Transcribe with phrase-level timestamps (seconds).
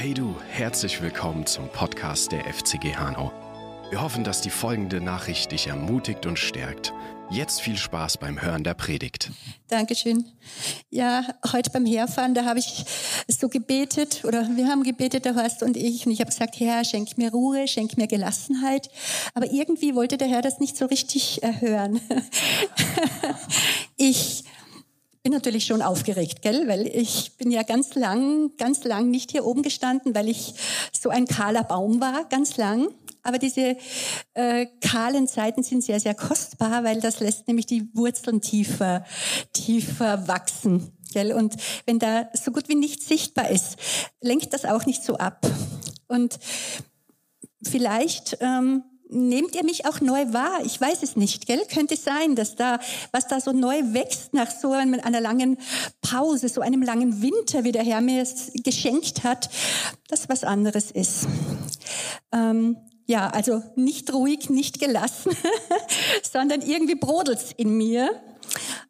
[0.00, 3.32] Hey du, herzlich willkommen zum Podcast der FCG Hanau.
[3.90, 6.92] Wir hoffen, dass die folgende Nachricht dich ermutigt und stärkt.
[7.30, 9.32] Jetzt viel Spaß beim Hören der Predigt.
[9.66, 10.24] Dankeschön.
[10.88, 12.84] Ja, heute beim Herfahren, da habe ich
[13.26, 16.84] so gebetet oder wir haben gebetet, der Horst und ich, und ich habe gesagt, Herr,
[16.84, 18.88] schenk mir Ruhe, schenk mir Gelassenheit.
[19.34, 22.00] Aber irgendwie wollte der Herr das nicht so richtig hören.
[23.96, 24.44] ich
[25.28, 26.66] bin natürlich schon aufgeregt, gell?
[26.68, 30.54] Weil ich bin ja ganz lang, ganz lang nicht hier oben gestanden, weil ich
[30.90, 32.88] so ein kahler Baum war, ganz lang.
[33.22, 33.76] Aber diese
[34.32, 39.04] äh, kahlen Zeiten sind sehr, sehr kostbar, weil das lässt nämlich die Wurzeln tiefer,
[39.52, 40.92] tiefer wachsen.
[41.12, 41.34] Gell?
[41.34, 43.76] Und wenn da so gut wie nichts sichtbar ist,
[44.22, 45.46] lenkt das auch nicht so ab.
[46.06, 46.38] Und
[47.62, 50.60] vielleicht ähm, nehmt ihr mich auch neu wahr?
[50.64, 51.62] Ich weiß es nicht, gell?
[51.72, 52.78] Könnte sein, dass da,
[53.12, 55.58] was da so neu wächst nach so einer langen
[56.00, 59.50] Pause, so einem langen Winter, wie der Herr mir es geschenkt hat,
[60.08, 61.26] das was anderes ist.
[62.32, 65.32] Ähm, ja, also nicht ruhig, nicht gelassen,
[66.30, 68.10] sondern irgendwie brodelt's in mir.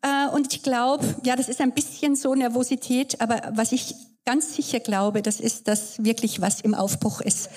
[0.03, 3.95] Äh, und ich glaube, ja, das ist ein bisschen so Nervosität, aber was ich
[4.29, 7.49] ganz sicher glaube, das ist das wirklich, was im Aufbruch ist,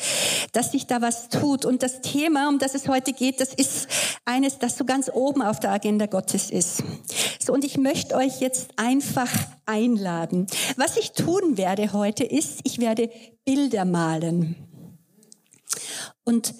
[0.53, 1.65] dass sich da was tut.
[1.65, 3.89] Und das Thema, um das es heute geht, das ist
[4.23, 6.81] eines, das so ganz oben auf der Agenda Gottes ist.
[7.45, 9.29] So, und ich möchte euch jetzt einfach
[9.65, 10.47] einladen.
[10.77, 13.09] Was ich tun werde heute ist, ich werde
[13.43, 14.55] Bilder malen.
[16.23, 16.53] Und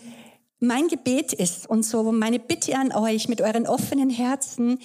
[0.60, 4.80] mein Gebet ist und so meine Bitte an euch mit euren offenen Herzen,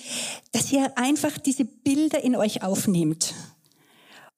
[0.52, 3.34] dass ihr einfach diese Bilder in euch aufnehmt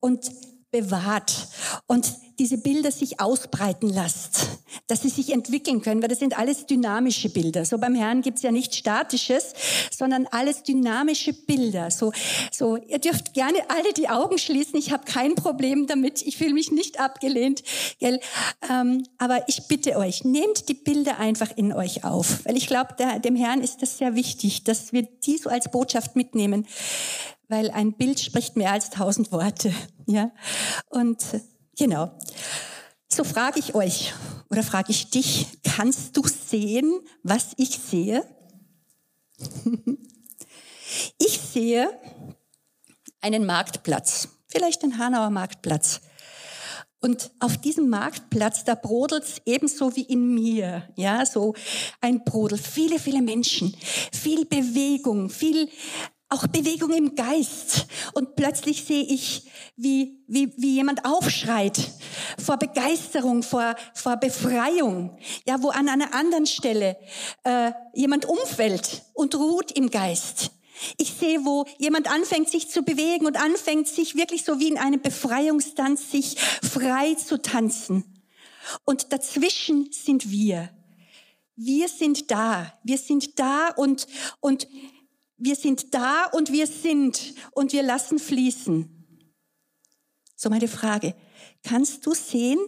[0.00, 0.30] und
[0.70, 1.48] bewahrt
[1.86, 4.46] und diese Bilder sich ausbreiten lasst,
[4.86, 7.64] dass sie sich entwickeln können, weil das sind alles dynamische Bilder.
[7.64, 9.54] So beim Herrn gibt's ja nichts Statisches,
[9.90, 11.90] sondern alles dynamische Bilder.
[11.90, 12.12] So,
[12.52, 14.78] so ihr dürft gerne alle die Augen schließen.
[14.78, 16.22] Ich habe kein Problem damit.
[16.22, 17.62] Ich fühle mich nicht abgelehnt.
[17.98, 18.20] Gell?
[18.70, 22.94] Ähm, aber ich bitte euch, nehmt die Bilder einfach in euch auf, weil ich glaube,
[23.24, 26.66] dem Herrn ist das sehr wichtig, dass wir die so als Botschaft mitnehmen
[27.48, 29.72] weil ein Bild spricht mehr als tausend Worte.
[30.10, 30.30] Ja,
[30.88, 31.22] und
[31.76, 32.18] genau.
[33.08, 34.14] So frage ich euch
[34.48, 38.24] oder frage ich dich, kannst du sehen, was ich sehe?
[41.18, 41.90] ich sehe
[43.20, 46.00] einen Marktplatz, vielleicht den Hanauer Marktplatz.
[47.00, 51.54] Und auf diesem Marktplatz, da brodelt's ebenso wie in mir, ja, so
[52.00, 52.58] ein Brodel.
[52.58, 53.76] Viele, viele Menschen,
[54.10, 55.68] viel Bewegung, viel
[56.28, 57.86] auch Bewegung im Geist.
[58.12, 61.78] Und plötzlich sehe ich, wie, wie, wie jemand aufschreit
[62.42, 65.18] vor Begeisterung, vor, vor Befreiung.
[65.46, 66.96] Ja, wo an einer anderen Stelle
[67.44, 70.50] äh, jemand umfällt und ruht im Geist.
[70.96, 74.78] Ich sehe, wo jemand anfängt, sich zu bewegen und anfängt, sich wirklich so wie in
[74.78, 78.22] einem Befreiungstanz, sich frei zu tanzen.
[78.84, 80.70] Und dazwischen sind wir.
[81.56, 82.72] Wir sind da.
[82.84, 84.06] Wir sind da und,
[84.40, 84.68] und
[85.38, 88.94] wir sind da und wir sind und wir lassen fließen.
[90.36, 91.14] So meine Frage.
[91.62, 92.58] Kannst du sehen,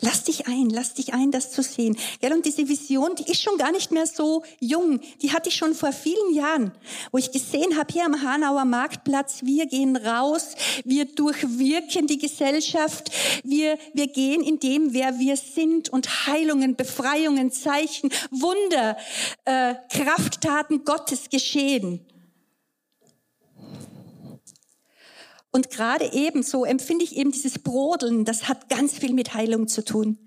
[0.00, 1.96] Lass dich ein, lass dich ein, das zu sehen.
[2.20, 2.32] Gell?
[2.32, 5.00] Und diese Vision, die ist schon gar nicht mehr so jung.
[5.22, 6.72] Die hatte ich schon vor vielen Jahren,
[7.10, 10.54] wo ich gesehen habe, hier am Hanauer Marktplatz, wir gehen raus,
[10.84, 13.10] wir durchwirken die Gesellschaft,
[13.42, 18.96] wir, wir gehen in dem, wer wir sind und Heilungen, Befreiungen, Zeichen, Wunder,
[19.46, 22.06] äh, Krafttaten Gottes geschehen.
[25.50, 29.66] Und gerade eben so empfinde ich eben dieses Brodeln, das hat ganz viel mit Heilung
[29.66, 30.18] zu tun.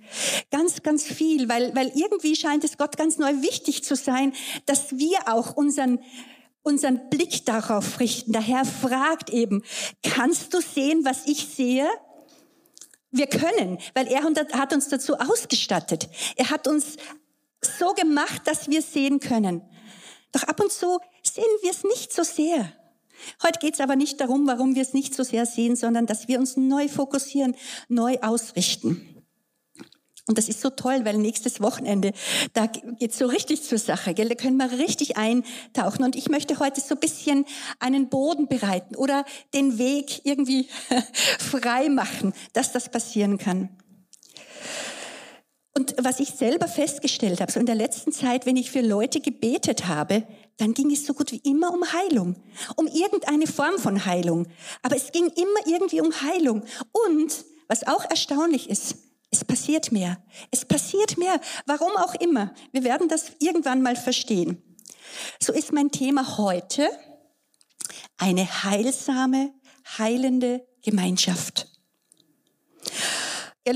[0.50, 4.34] Ganz, ganz viel, weil, weil irgendwie scheint es Gott ganz neu wichtig zu sein,
[4.66, 6.00] dass wir auch unseren,
[6.64, 8.32] unseren Blick darauf richten.
[8.32, 9.64] Der Herr fragt eben,
[10.02, 11.88] kannst du sehen, was ich sehe?
[13.12, 16.10] Wir können, weil er hat uns dazu ausgestattet.
[16.36, 16.96] Er hat uns
[17.62, 19.62] so gemacht, dass wir sehen können.
[20.32, 22.74] Doch ab und zu sehen wir es nicht so sehr.
[23.44, 26.28] Heute geht es aber nicht darum, warum wir es nicht so sehr sehen, sondern dass
[26.28, 27.56] wir uns neu fokussieren,
[27.88, 29.12] neu ausrichten.
[30.28, 32.14] Und das ist so toll, weil nächstes Wochenende,
[32.54, 34.30] da geht's so richtig zur Sache, gell?
[34.30, 36.06] da können wir richtig eintauchen.
[36.06, 37.46] Und ich möchte heute so ein bisschen
[37.80, 40.70] einen Boden bereiten oder den Weg irgendwie
[41.40, 43.70] frei machen, dass das passieren kann.
[45.74, 49.22] Und was ich selber festgestellt habe, so in der letzten Zeit, wenn ich für Leute
[49.22, 50.24] gebetet habe,
[50.58, 52.36] dann ging es so gut wie immer um Heilung,
[52.76, 54.48] um irgendeine Form von Heilung.
[54.82, 56.64] Aber es ging immer irgendwie um Heilung.
[56.92, 58.96] Und was auch erstaunlich ist,
[59.32, 60.22] es passiert mehr.
[60.52, 61.40] Es passiert mehr.
[61.66, 62.54] Warum auch immer.
[62.74, 64.62] Wir werden das irgendwann mal verstehen.
[65.40, 66.90] So ist mein Thema heute
[68.18, 69.54] eine heilsame,
[69.98, 71.71] heilende Gemeinschaft.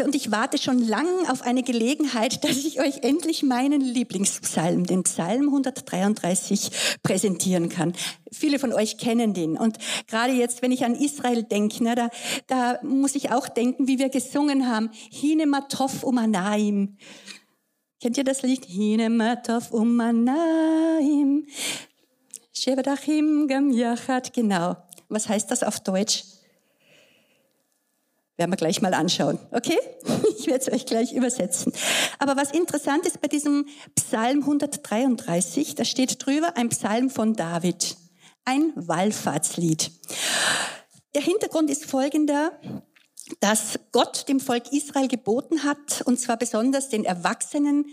[0.01, 5.03] Und ich warte schon lang auf eine Gelegenheit, dass ich euch endlich meinen Lieblingspsalm, den
[5.03, 6.71] Psalm 133,
[7.03, 7.93] präsentieren kann.
[8.31, 9.57] Viele von euch kennen den.
[9.57, 9.77] Und
[10.07, 12.09] gerade jetzt, wenn ich an Israel denke, ne, da,
[12.47, 14.89] da muss ich auch denken, wie wir gesungen haben.
[15.11, 16.97] Hine matov umanaim.
[18.01, 18.65] Kennt ihr das Lied?
[18.65, 21.45] Hine matov umanaim.
[22.53, 24.33] Shevadachim gam yachat.
[24.33, 24.75] Genau.
[25.09, 26.34] Was heißt das auf Deutsch?
[28.37, 29.39] Werden wir gleich mal anschauen.
[29.51, 29.77] Okay?
[30.37, 31.73] Ich werde es euch gleich übersetzen.
[32.19, 33.65] Aber was interessant ist bei diesem
[33.95, 37.97] Psalm 133, da steht drüber ein Psalm von David.
[38.43, 39.89] Ein Wallfahrtslied.
[41.15, 42.51] Der Hintergrund ist folgender
[43.39, 47.85] dass Gott dem Volk Israel geboten hat, und zwar besonders den Erwachsenen,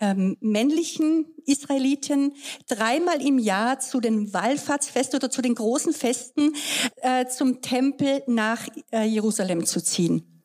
[0.00, 2.34] ähm, männlichen Israeliten
[2.68, 6.54] dreimal im Jahr zu den Wallfahrtsfesten oder zu den großen Festen
[6.96, 10.42] äh, zum Tempel nach äh, Jerusalem zu ziehen.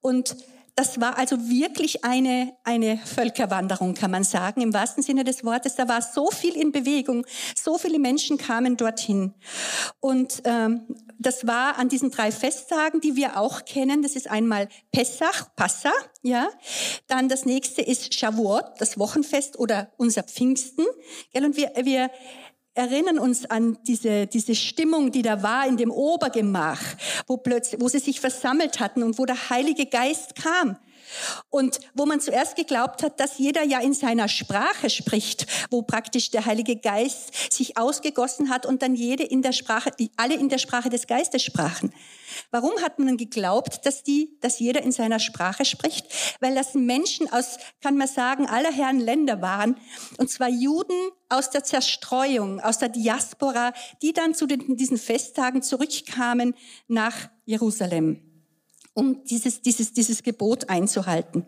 [0.00, 0.36] Und
[0.78, 5.74] das war also wirklich eine, eine Völkerwanderung, kann man sagen, im wahrsten Sinne des Wortes.
[5.74, 7.26] Da war so viel in Bewegung,
[7.60, 9.34] so viele Menschen kamen dorthin.
[9.98, 10.82] Und ähm,
[11.18, 14.02] das war an diesen drei Festtagen, die wir auch kennen.
[14.02, 15.90] Das ist einmal Pessach, Passa,
[16.22, 16.48] ja.
[17.08, 20.86] Dann das nächste ist Shavuot, das Wochenfest oder unser Pfingsten.
[21.32, 21.44] Gell?
[21.44, 22.08] Und wir, wir
[22.78, 26.80] erinnern uns an diese, diese Stimmung, die da war in dem Obergemach,
[27.26, 30.76] wo plötzlich, wo sie sich versammelt hatten und wo der Heilige Geist kam.
[31.50, 36.30] Und wo man zuerst geglaubt hat, dass jeder ja in seiner Sprache spricht, wo praktisch
[36.30, 40.58] der Heilige Geist sich ausgegossen hat und dann jede in der Sprache, alle in der
[40.58, 41.92] Sprache des Geistes sprachen.
[42.50, 46.06] Warum hat man geglaubt, dass die, dass jeder in seiner Sprache spricht?
[46.40, 49.76] Weil das Menschen aus, kann man sagen, aller Herren Länder waren.
[50.18, 53.72] Und zwar Juden aus der Zerstreuung, aus der Diaspora,
[54.02, 56.54] die dann zu den, diesen Festtagen zurückkamen
[56.86, 58.27] nach Jerusalem
[58.98, 61.46] um dieses, dieses, dieses Gebot einzuhalten.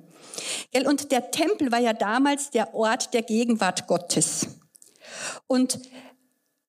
[0.86, 4.46] Und der Tempel war ja damals der Ort der Gegenwart Gottes.
[5.48, 5.80] Und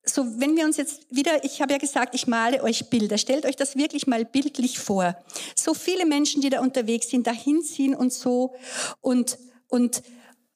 [0.04, 3.20] so, wenn wir uns jetzt wieder, ich habe ja gesagt, ich male euch Bilder.
[3.20, 5.16] Stellt euch das wirklich mal bildlich vor.
[5.56, 8.56] So viele Menschen, die da unterwegs sind, dahin ziehen und so
[9.02, 9.38] und,
[9.68, 10.02] und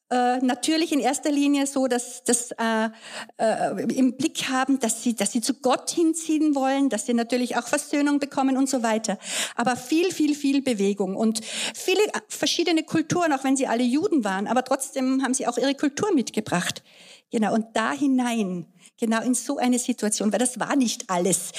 [0.08, 2.90] äh, natürlich in erster Linie so, dass das äh,
[3.38, 7.56] äh, im Blick haben, dass sie, dass sie zu Gott hinziehen wollen, dass sie natürlich
[7.56, 9.18] auch Versöhnung bekommen und so weiter.
[9.56, 11.40] Aber viel, viel, viel Bewegung und
[11.74, 15.74] viele verschiedene Kulturen, auch wenn sie alle Juden waren, aber trotzdem haben sie auch ihre
[15.74, 16.84] Kultur mitgebracht.
[17.32, 18.66] Genau, und da hinein,
[19.00, 21.50] genau in so eine Situation, weil das war nicht alles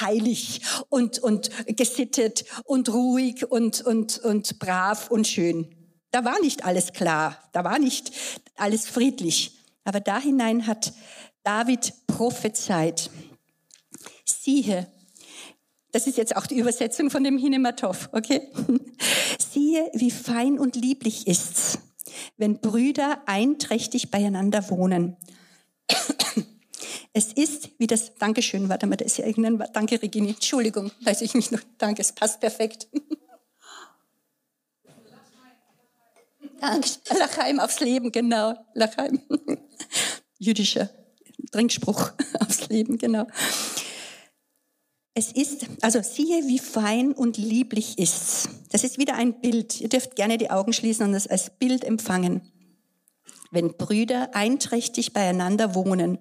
[0.00, 0.60] heilig
[0.90, 5.75] und, und gesittet und ruhig und, und, und brav und schön.
[6.10, 8.12] Da war nicht alles klar, da war nicht
[8.56, 9.58] alles friedlich.
[9.84, 10.92] Aber da hinein hat
[11.42, 13.10] David prophezeit.
[14.24, 14.86] Siehe,
[15.92, 18.50] das ist jetzt auch die Übersetzung von dem Hinematov, okay?
[19.50, 21.78] Siehe, wie fein und lieblich ist's,
[22.36, 25.16] wenn Brüder einträchtig beieinander wohnen.
[27.12, 31.22] Es ist wie das, Dankeschön, warte mal, da ist ja irgendein, danke Regine, Entschuldigung, weiß
[31.22, 32.88] ich mich noch, danke, es passt perfekt.
[37.18, 38.54] Lachheim aufs Leben, genau.
[38.74, 39.20] Lachheim.
[40.38, 40.90] Jüdischer
[41.52, 43.26] Trinkspruch aufs Leben, genau.
[45.14, 48.50] Es ist, also siehe, wie fein und lieblich ist's.
[48.70, 49.80] Das ist wieder ein Bild.
[49.80, 52.42] Ihr dürft gerne die Augen schließen und das als Bild empfangen.
[53.50, 56.18] Wenn Brüder einträchtig beieinander wohnen.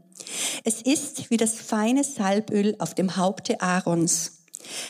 [0.64, 4.44] Es ist wie das feine Salböl auf dem Haupte Aarons,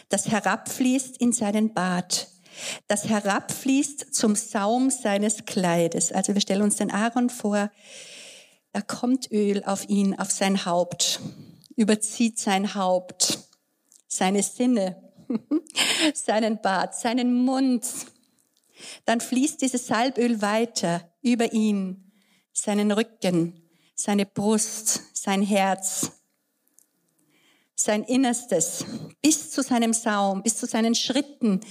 [0.09, 2.27] das herabfließt in seinen Bart
[2.87, 6.11] das herabfließt zum Saum seines Kleides.
[6.11, 7.71] Also wir stellen uns den Aaron vor,
[8.71, 11.21] da kommt Öl auf ihn, auf sein Haupt,
[11.75, 13.39] überzieht sein Haupt,
[14.07, 15.01] seine Sinne,
[16.13, 17.85] seinen Bart, seinen Mund.
[19.05, 22.11] Dann fließt dieses Salböl weiter über ihn,
[22.51, 23.61] seinen Rücken,
[23.95, 26.11] seine Brust, sein Herz,
[27.75, 28.85] sein Innerstes,
[29.21, 31.61] bis zu seinem Saum, bis zu seinen Schritten,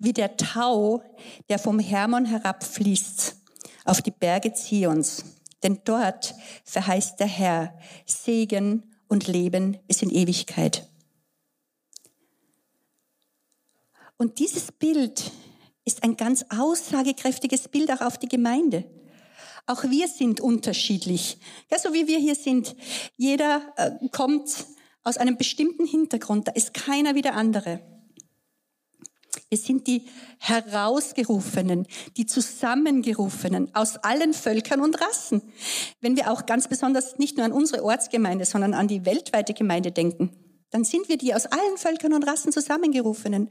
[0.00, 1.02] wie der Tau,
[1.48, 3.36] der vom Hermon herabfließt
[3.84, 5.24] auf die Berge Zions.
[5.62, 10.88] Denn dort verheißt der Herr Segen und Leben bis in Ewigkeit.
[14.16, 15.30] Und dieses Bild
[15.84, 18.84] ist ein ganz aussagekräftiges Bild auch auf die Gemeinde.
[19.66, 21.38] Auch wir sind unterschiedlich.
[21.70, 22.74] Ja, so wie wir hier sind.
[23.16, 24.66] Jeder äh, kommt
[25.04, 26.48] aus einem bestimmten Hintergrund.
[26.48, 27.80] Da ist keiner wie der andere.
[29.50, 30.04] Wir sind die
[30.38, 35.42] Herausgerufenen, die Zusammengerufenen aus allen Völkern und Rassen.
[36.00, 39.90] Wenn wir auch ganz besonders nicht nur an unsere Ortsgemeinde, sondern an die weltweite Gemeinde
[39.90, 40.30] denken.
[40.70, 43.50] Dann sind wir die aus allen Völkern und Rassen zusammengerufenen.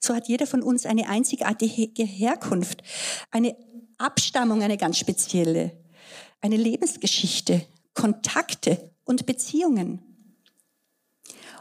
[0.00, 2.82] So hat jeder von uns eine einzigartige Herkunft,
[3.30, 3.56] eine
[3.98, 5.70] Abstammung, eine ganz spezielle,
[6.40, 10.15] eine Lebensgeschichte, Kontakte und Beziehungen.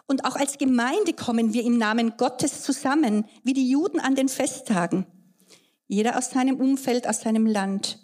[0.08, 4.30] Und auch als Gemeinde kommen wir im Namen Gottes zusammen, wie die Juden an den
[4.30, 5.06] Festtagen.
[5.88, 8.00] Jeder aus seinem Umfeld, aus seinem Land.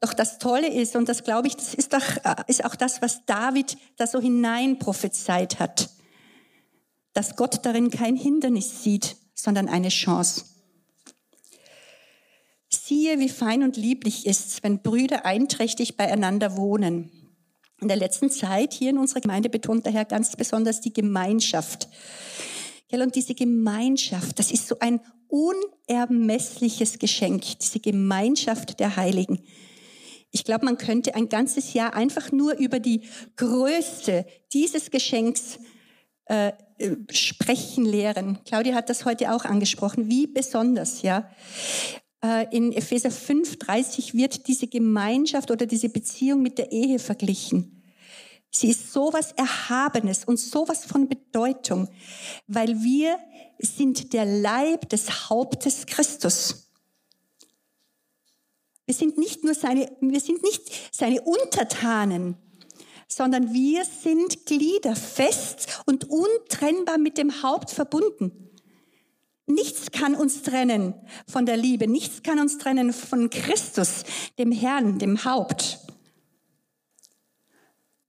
[0.00, 2.02] Doch das Tolle ist, und das glaube ich, das ist, doch,
[2.46, 5.90] ist auch das, was David da so hinein prophezeit hat,
[7.12, 10.44] dass Gott darin kein Hindernis sieht, sondern eine Chance.
[12.70, 17.10] Siehe, wie fein und lieblich ist's, wenn Brüder einträchtig beieinander wohnen.
[17.80, 21.88] In der letzten Zeit hier in unserer Gemeinde betont der Herr ganz besonders die Gemeinschaft.
[22.92, 29.40] Und diese Gemeinschaft, das ist so ein unermessliches Geschenk, diese Gemeinschaft der Heiligen.
[30.32, 33.02] Ich glaube, man könnte ein ganzes Jahr einfach nur über die
[33.36, 35.58] Größe dieses Geschenks
[36.26, 36.52] äh,
[37.10, 38.38] sprechen, lehren.
[38.44, 41.28] Claudia hat das heute auch angesprochen, wie besonders, ja.
[42.22, 47.82] Äh, in Epheser 5,30 wird diese Gemeinschaft oder diese Beziehung mit der Ehe verglichen.
[48.50, 51.88] Sie ist sowas Erhabenes und sowas von Bedeutung,
[52.46, 53.16] weil wir
[53.58, 56.70] sind der Leib des Hauptes Christus.
[58.86, 62.36] Wir sind nicht nur seine, wir sind nicht seine Untertanen,
[63.06, 68.49] sondern wir sind Glieder, fest und untrennbar mit dem Haupt verbunden.
[69.50, 70.94] Nichts kann uns trennen
[71.26, 74.04] von der Liebe, nichts kann uns trennen von Christus,
[74.38, 75.78] dem Herrn, dem Haupt.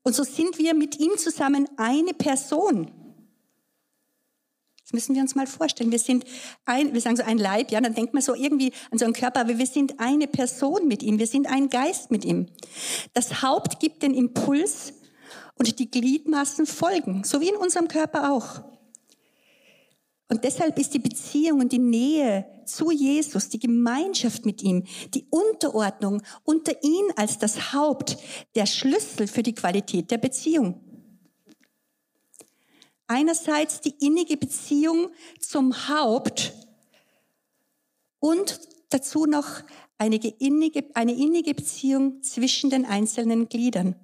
[0.04, 2.92] Und so sind wir mit ihm zusammen eine Person.
[4.92, 5.92] Das müssen wir uns mal vorstellen.
[5.92, 6.26] Wir sind
[6.66, 9.14] ein, wir sagen so ein Leib, ja, dann denkt man so irgendwie an so einen
[9.14, 12.48] Körper, aber wir sind eine Person mit ihm, wir sind ein Geist mit ihm.
[13.14, 14.94] Das Haupt gibt den Impuls
[15.56, 18.62] und die Gliedmaßen folgen, so wie in unserem Körper auch.
[20.32, 25.28] Und deshalb ist die Beziehung und die Nähe zu Jesus, die Gemeinschaft mit ihm, die
[25.30, 28.18] Unterordnung unter ihn als das Haupt
[28.56, 30.80] der Schlüssel für die Qualität der Beziehung.
[33.08, 35.10] Einerseits die innige Beziehung
[35.42, 36.54] zum Haupt
[38.22, 38.58] und
[38.88, 39.64] dazu noch
[39.98, 43.96] eine innige, eine innige Beziehung zwischen den einzelnen Gliedern.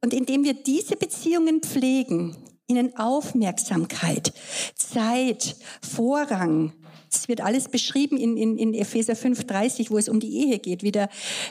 [0.00, 2.36] Und indem wir diese Beziehungen pflegen,
[2.70, 4.32] ihnen Aufmerksamkeit,
[4.74, 6.72] Zeit, Vorrang.
[7.12, 10.84] Es wird alles beschrieben in, in, in Epheser 5,30, wo es um die Ehe geht,
[10.84, 11.08] wie der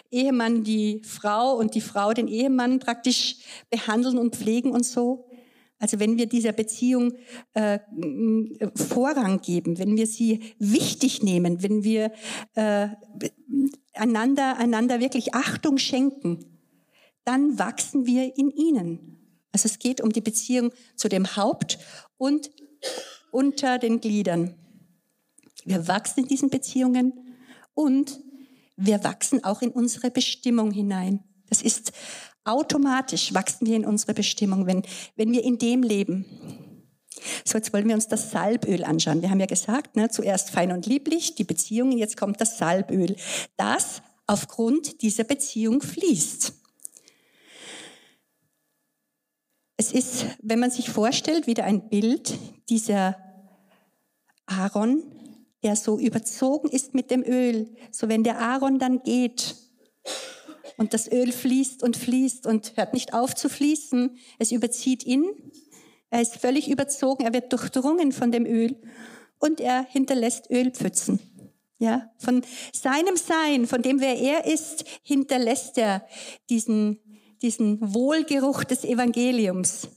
[0.10, 3.36] Ehemann die Frau und die Frau den Ehemann praktisch
[3.70, 5.26] behandeln und pflegen und so.
[5.80, 7.14] Also wenn wir dieser Beziehung
[7.54, 7.80] äh,
[8.76, 12.12] Vorrang geben, wenn wir sie wichtig nehmen, wenn wir
[12.56, 12.90] äh,
[13.94, 16.46] einander, einander wirklich Achtung schenken,
[17.24, 19.19] dann wachsen wir in ihnen.
[19.52, 21.80] Also es geht um die Beziehung zu dem Haupt
[22.18, 22.50] und
[23.32, 24.56] unter den Gliedern.
[25.66, 27.14] Wir wachsen in diesen Beziehungen
[27.74, 28.20] und
[28.78, 31.24] wir wachsen auch in unsere Bestimmung hinein.
[31.50, 31.92] Das ist
[32.44, 34.84] automatisch wachsen wir in unsere Bestimmung, wenn,
[35.16, 36.26] wenn wir in dem leben.
[37.44, 39.22] So, jetzt wollen wir uns das Salböl anschauen.
[39.22, 43.16] Wir haben ja gesagt, ne, zuerst fein und lieblich, die Beziehungen, jetzt kommt das Salböl,
[43.58, 46.54] das aufgrund dieser Beziehung fließt.
[49.80, 53.16] Es ist, wenn man sich vorstellt, wieder ein Bild dieser
[54.46, 55.02] Aaron,
[55.64, 57.74] der so überzogen ist mit dem Öl.
[57.90, 59.56] So wenn der Aaron dann geht
[60.76, 65.24] und das Öl fließt und fließt und hört nicht auf zu fließen, es überzieht ihn.
[66.10, 68.76] Er ist völlig überzogen, er wird durchdrungen von dem Öl
[69.40, 71.22] und er hinterlässt Ölpfützen.
[71.78, 72.42] Ja, von
[72.74, 76.06] seinem Sein, von dem wer er ist, hinterlässt er
[76.50, 77.00] diesen
[77.42, 79.90] diesen Wohlgeruch des Evangeliums,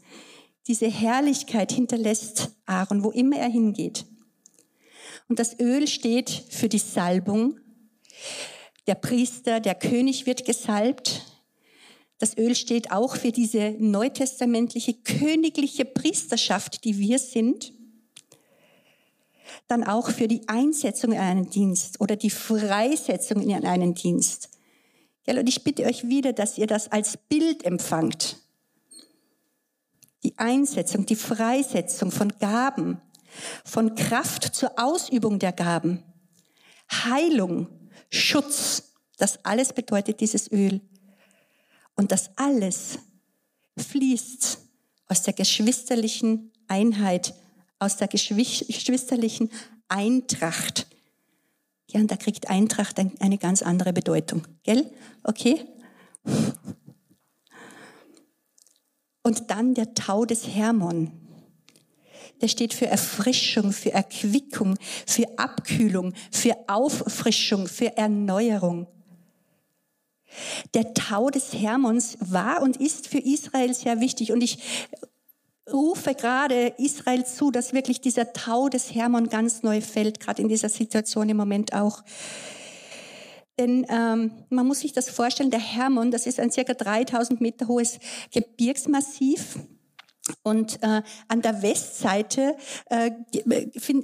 [0.68, 4.06] diese Herrlichkeit hinterlässt Aaron, wo immer er hingeht.
[5.28, 7.58] Und das Öl steht für die Salbung.
[8.86, 11.22] Der Priester, der König wird gesalbt.
[12.18, 17.72] Das Öl steht auch für diese neutestamentliche königliche Priesterschaft, die wir sind.
[19.66, 24.51] Dann auch für die Einsetzung in einen Dienst oder die Freisetzung in einen Dienst.
[25.26, 28.36] Und ich bitte euch wieder, dass ihr das als Bild empfangt.
[30.24, 33.00] Die Einsetzung, die Freisetzung von Gaben,
[33.64, 36.02] von Kraft zur Ausübung der Gaben,
[36.90, 37.68] Heilung,
[38.10, 40.80] Schutz, das alles bedeutet dieses Öl.
[41.94, 42.98] Und das alles
[43.76, 44.58] fließt
[45.06, 47.34] aus der geschwisterlichen Einheit,
[47.78, 49.50] aus der geschwisterlichen
[49.88, 50.86] Eintracht
[51.90, 54.46] ja, und da kriegt Eintracht eine ganz andere Bedeutung.
[54.62, 54.90] Gell?
[55.24, 55.64] Okay?
[59.22, 61.12] Und dann der Tau des Hermon.
[62.40, 68.88] Der steht für Erfrischung, für Erquickung, für Abkühlung, für Auffrischung, für Erneuerung.
[70.74, 74.32] Der Tau des Hermons war und ist für Israel sehr wichtig.
[74.32, 74.58] Und ich
[75.72, 80.48] rufe gerade Israel zu, dass wirklich dieser Tau des Hermon ganz neu fällt, gerade in
[80.48, 82.02] dieser Situation im Moment auch.
[83.58, 87.68] Denn ähm, man muss sich das vorstellen, der Hermon, das ist ein circa 3000 Meter
[87.68, 87.98] hohes
[88.32, 89.58] Gebirgsmassiv.
[90.44, 92.56] Und äh, an der Westseite
[92.90, 93.10] äh,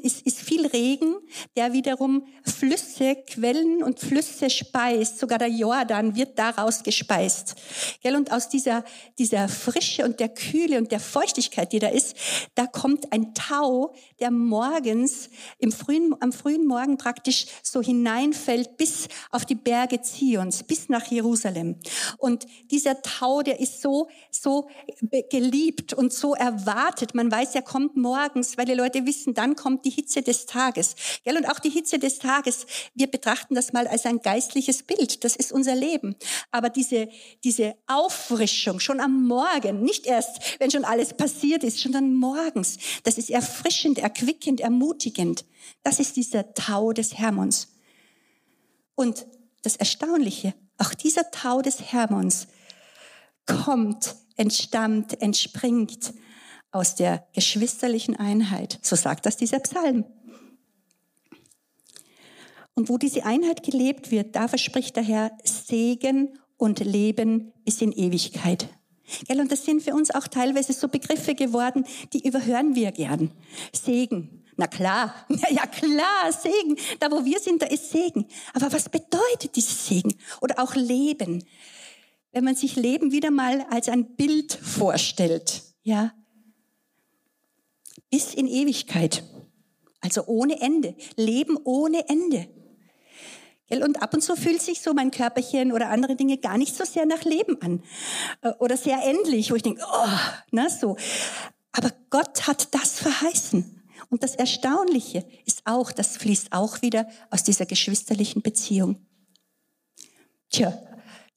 [0.02, 1.14] ist, ist viel Regen,
[1.56, 5.20] der wiederum Flüsse, Quellen und Flüsse speist.
[5.20, 7.54] Sogar der Jordan wird daraus gespeist.
[8.02, 8.16] Gell?
[8.16, 8.84] Und aus dieser,
[9.16, 12.16] dieser Frische und der Kühle und der Feuchtigkeit, die da ist,
[12.56, 19.06] da kommt ein Tau, der morgens im frühen, am frühen Morgen praktisch so hineinfällt bis
[19.30, 21.76] auf die Berge Zions, bis nach Jerusalem.
[22.16, 24.68] Und dieser Tau, der ist so, so
[25.30, 27.14] geliebt und und so erwartet.
[27.14, 30.94] Man weiß, er kommt morgens, weil die Leute wissen, dann kommt die Hitze des Tages.
[31.22, 31.36] Gell?
[31.36, 35.22] Und auch die Hitze des Tages, wir betrachten das mal als ein geistliches Bild.
[35.22, 36.16] Das ist unser Leben.
[36.50, 37.10] Aber diese,
[37.44, 42.78] diese Auffrischung schon am Morgen, nicht erst, wenn schon alles passiert ist, schon dann morgens,
[43.02, 45.44] das ist erfrischend, erquickend, ermutigend.
[45.82, 47.68] Das ist dieser Tau des Hermons.
[48.94, 49.26] Und
[49.60, 52.46] das Erstaunliche, auch dieser Tau des Hermons
[53.44, 56.14] kommt entstammt, entspringt
[56.70, 58.78] aus der geschwisterlichen Einheit.
[58.82, 60.04] So sagt das dieser Psalm.
[62.74, 67.92] Und wo diese Einheit gelebt wird, da verspricht der Herr Segen und Leben bis in
[67.92, 68.68] Ewigkeit.
[69.26, 73.30] Gell, und das sind für uns auch teilweise so Begriffe geworden, die überhören wir gern.
[73.72, 74.44] Segen.
[74.56, 75.14] Na klar,
[75.50, 76.76] ja klar, Segen.
[77.00, 78.26] Da wo wir sind, da ist Segen.
[78.54, 80.14] Aber was bedeutet dieses Segen?
[80.40, 81.44] Oder auch Leben
[82.38, 86.14] wenn man sich Leben wieder mal als ein Bild vorstellt, ja,
[88.10, 89.24] bis in Ewigkeit.
[90.00, 90.94] Also ohne Ende.
[91.16, 92.46] Leben ohne Ende.
[93.84, 96.84] Und ab und zu fühlt sich so mein Körperchen oder andere Dinge gar nicht so
[96.84, 97.82] sehr nach Leben an.
[98.42, 100.08] Äh, oder sehr endlich, wo ich denke, oh,
[100.52, 100.96] na so.
[101.72, 103.82] Aber Gott hat das verheißen.
[104.10, 109.04] Und das Erstaunliche ist auch, das fließt auch wieder aus dieser geschwisterlichen Beziehung.
[110.50, 110.80] Tja,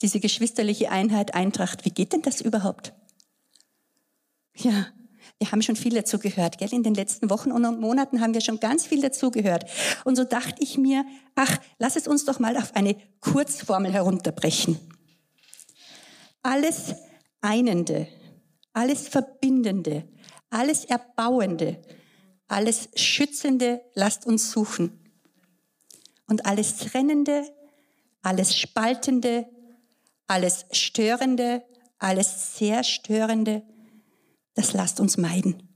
[0.01, 1.85] diese geschwisterliche Einheit, Eintracht.
[1.85, 2.93] Wie geht denn das überhaupt?
[4.55, 4.87] Ja,
[5.37, 6.73] wir haben schon viel dazu gehört, gell?
[6.73, 9.65] In den letzten Wochen und Monaten haben wir schon ganz viel dazu gehört.
[10.03, 14.79] Und so dachte ich mir, ach, lass es uns doch mal auf eine Kurzformel herunterbrechen.
[16.43, 16.95] Alles
[17.41, 18.07] Einende,
[18.73, 20.07] alles Verbindende,
[20.49, 21.81] alles Erbauende,
[22.47, 24.99] alles Schützende lasst uns suchen.
[26.27, 27.43] Und alles Trennende,
[28.21, 29.47] alles Spaltende,
[30.31, 31.61] alles Störende,
[31.99, 33.63] alles sehr Störende,
[34.55, 35.67] das lasst uns meiden.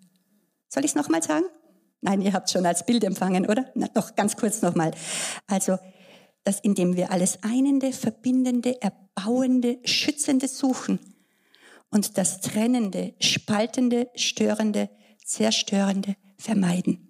[0.70, 1.44] Soll ich es nochmal sagen?
[2.00, 3.70] Nein, ihr habt schon als Bild empfangen, oder?
[3.76, 4.92] Na, doch ganz kurz nochmal.
[5.48, 5.78] Also,
[6.46, 11.00] dass indem wir alles Einende, Verbindende, Erbauende, Schützende suchen
[11.90, 14.90] und das Trennende, Spaltende, Störende,
[15.26, 17.05] Zerstörende vermeiden.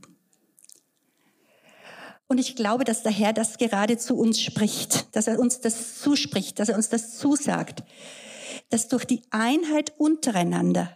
[2.27, 5.99] Und ich glaube, dass der Herr das gerade zu uns spricht, dass er uns das
[5.99, 7.83] zuspricht, dass er uns das zusagt,
[8.69, 10.95] dass durch die Einheit untereinander,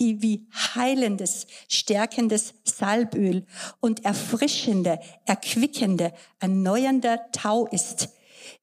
[0.00, 3.46] die wie heilendes, stärkendes Salböl
[3.80, 8.08] und erfrischende, erquickende, erneuernder Tau ist,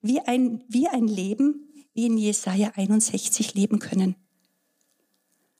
[0.01, 4.15] wie ein, wie ein Leben, wie in Jesaja 61 leben können.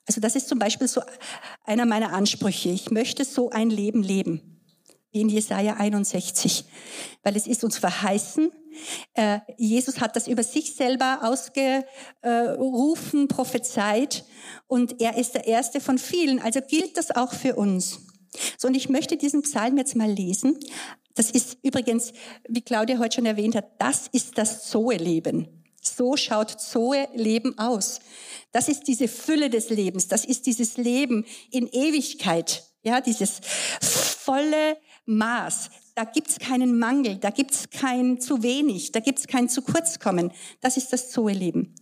[0.06, 1.00] Also das ist zum Beispiel so
[1.64, 2.68] einer meiner Ansprüche.
[2.68, 4.55] Ich möchte so ein Leben leben
[5.20, 6.64] in Jesaja 61,
[7.22, 8.50] weil es ist uns verheißen.
[9.14, 14.24] Äh, Jesus hat das über sich selber ausgerufen, prophezeit
[14.66, 16.40] und er ist der erste von vielen.
[16.40, 18.00] Also gilt das auch für uns.
[18.58, 20.58] So, und ich möchte diesen Psalm jetzt mal lesen.
[21.14, 22.12] Das ist übrigens,
[22.48, 25.64] wie Claudia heute schon erwähnt hat, das ist das Zoe-Leben.
[25.80, 28.00] So schaut Zoe-Leben aus.
[28.52, 30.08] Das ist diese Fülle des Lebens.
[30.08, 32.64] Das ist dieses Leben in Ewigkeit.
[32.82, 33.40] Ja, dieses
[33.80, 34.76] volle
[35.06, 35.70] Maß.
[35.94, 40.30] Da gibt's keinen Mangel, da gibt's kein zu wenig, da gibt's kein zu kurz kommen.
[40.60, 41.74] Das ist das Zoe-Leben.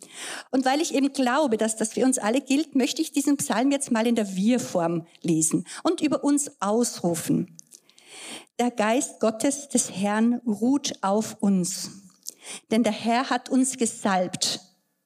[0.52, 3.72] Und weil ich eben glaube, dass das für uns alle gilt, möchte ich diesen Psalm
[3.72, 7.56] jetzt mal in der Wir-Form lesen und über uns ausrufen.
[8.60, 11.90] Der Geist Gottes des Herrn ruht auf uns.
[12.70, 14.60] Denn der Herr hat uns gesalbt.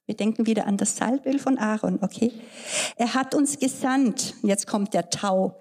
[0.05, 2.31] Wir denken wieder an das Salböl von Aaron, okay?
[2.95, 4.35] Er hat uns gesandt.
[4.43, 5.59] Jetzt kommt der Tau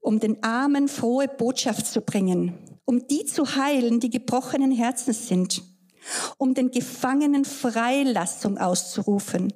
[0.00, 5.62] um den Armen frohe Botschaft zu bringen, um die zu heilen, die gebrochenen Herzens sind,
[6.38, 9.52] um den Gefangenen Freilassung auszurufen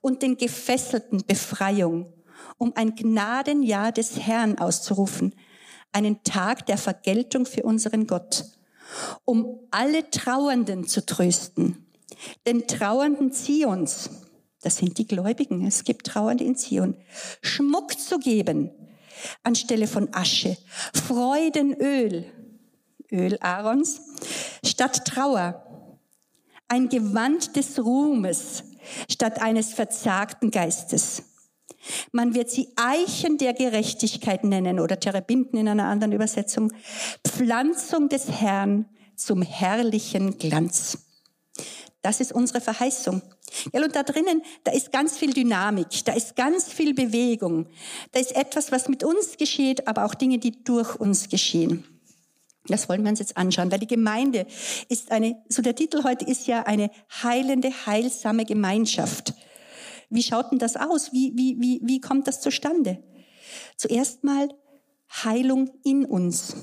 [0.00, 2.12] und den Gefesselten Befreiung,
[2.58, 5.34] um ein Gnadenjahr des Herrn auszurufen,
[5.92, 8.44] einen Tag der Vergeltung für unseren Gott,
[9.24, 11.86] um alle Trauernden zu trösten,
[12.46, 14.10] den Trauernden Zions,
[14.62, 16.96] das sind die Gläubigen, es gibt Trauernde in Zion,
[17.40, 18.70] Schmuck zu geben
[19.42, 20.56] anstelle von Asche,
[20.92, 22.24] Freudenöl,
[23.10, 24.00] Öl Aarons,
[24.64, 25.62] statt Trauer,
[26.68, 28.64] ein Gewand des Ruhmes
[29.10, 31.22] statt eines verzagten Geistes.
[32.12, 36.72] Man wird sie Eichen der Gerechtigkeit nennen oder Terebinden in einer anderen Übersetzung.
[37.26, 41.05] Pflanzung des Herrn zum herrlichen Glanz.
[42.06, 43.20] Das ist unsere Verheißung.
[43.72, 47.66] Ja, und da drinnen, da ist ganz viel Dynamik, da ist ganz viel Bewegung,
[48.12, 51.82] da ist etwas, was mit uns geschieht, aber auch Dinge, die durch uns geschehen.
[52.68, 54.46] Das wollen wir uns jetzt anschauen, weil die Gemeinde
[54.88, 56.92] ist eine, so der Titel heute ist ja eine
[57.24, 59.34] heilende, heilsame Gemeinschaft.
[60.08, 61.12] Wie schaut denn das aus?
[61.12, 63.02] Wie, wie, wie, wie kommt das zustande?
[63.76, 64.48] Zuerst mal
[65.24, 66.54] Heilung in uns.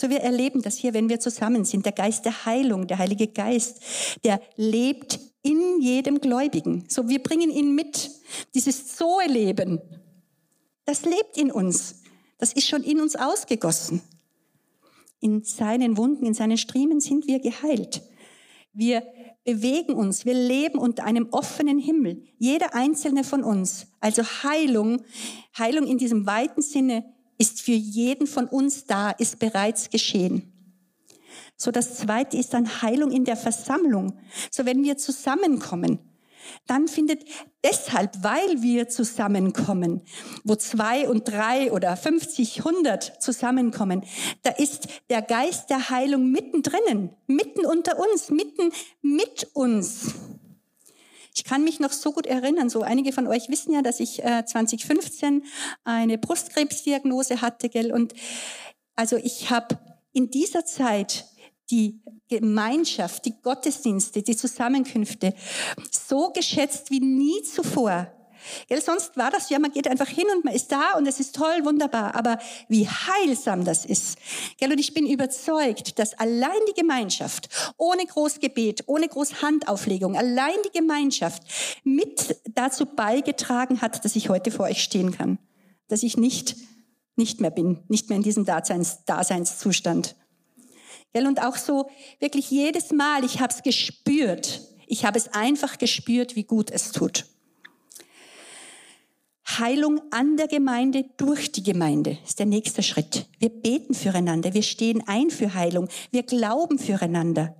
[0.00, 1.84] So wir erleben das hier, wenn wir zusammen sind.
[1.84, 3.82] Der Geist der Heilung, der Heilige Geist,
[4.24, 6.86] der lebt in jedem Gläubigen.
[6.88, 8.10] So wir bringen ihn mit.
[8.54, 9.78] Dieses Zoe-Leben,
[10.86, 11.96] das lebt in uns.
[12.38, 14.00] Das ist schon in uns ausgegossen.
[15.20, 18.00] In seinen Wunden, in seinen Striemen sind wir geheilt.
[18.72, 19.02] Wir
[19.44, 22.24] bewegen uns, wir leben unter einem offenen Himmel.
[22.38, 23.88] Jeder einzelne von uns.
[24.00, 25.02] Also Heilung,
[25.58, 27.04] Heilung in diesem weiten Sinne
[27.40, 30.52] ist für jeden von uns da, ist bereits geschehen.
[31.56, 34.18] So das zweite ist dann Heilung in der Versammlung.
[34.50, 35.98] So wenn wir zusammenkommen,
[36.66, 37.24] dann findet
[37.64, 40.02] deshalb, weil wir zusammenkommen,
[40.44, 44.04] wo zwei und drei oder 50, 100 zusammenkommen,
[44.42, 50.14] da ist der Geist der Heilung mittendrin, mitten unter uns, mitten mit uns.
[51.40, 54.22] Ich kann mich noch so gut erinnern, so einige von euch wissen ja, dass ich
[54.22, 55.42] äh, 2015
[55.84, 57.92] eine Brustkrebsdiagnose hatte, gell?
[57.92, 58.12] Und
[58.94, 59.78] also ich habe
[60.12, 61.24] in dieser Zeit
[61.70, 65.32] die Gemeinschaft, die Gottesdienste, die Zusammenkünfte
[65.90, 68.12] so geschätzt wie nie zuvor.
[68.68, 71.20] Gell, sonst war das ja, man geht einfach hin und man ist da und es
[71.20, 72.14] ist toll, wunderbar.
[72.14, 74.18] Aber wie heilsam das ist.
[74.58, 80.78] Gell, und ich bin überzeugt, dass allein die Gemeinschaft, ohne Großgebet, ohne Großhandauflegung, allein die
[80.78, 81.42] Gemeinschaft
[81.84, 85.38] mit dazu beigetragen hat, dass ich heute vor euch stehen kann.
[85.88, 86.56] Dass ich nicht,
[87.16, 90.16] nicht mehr bin, nicht mehr in diesem Daseins, Daseinszustand.
[91.12, 91.26] Gell?
[91.26, 94.62] Und auch so wirklich jedes Mal, ich habe es gespürt.
[94.86, 97.26] Ich habe es einfach gespürt, wie gut es tut.
[99.58, 103.26] Heilung an der Gemeinde durch die Gemeinde ist der nächste Schritt.
[103.38, 107.56] Wir beten füreinander, wir stehen ein für Heilung, wir glauben füreinander.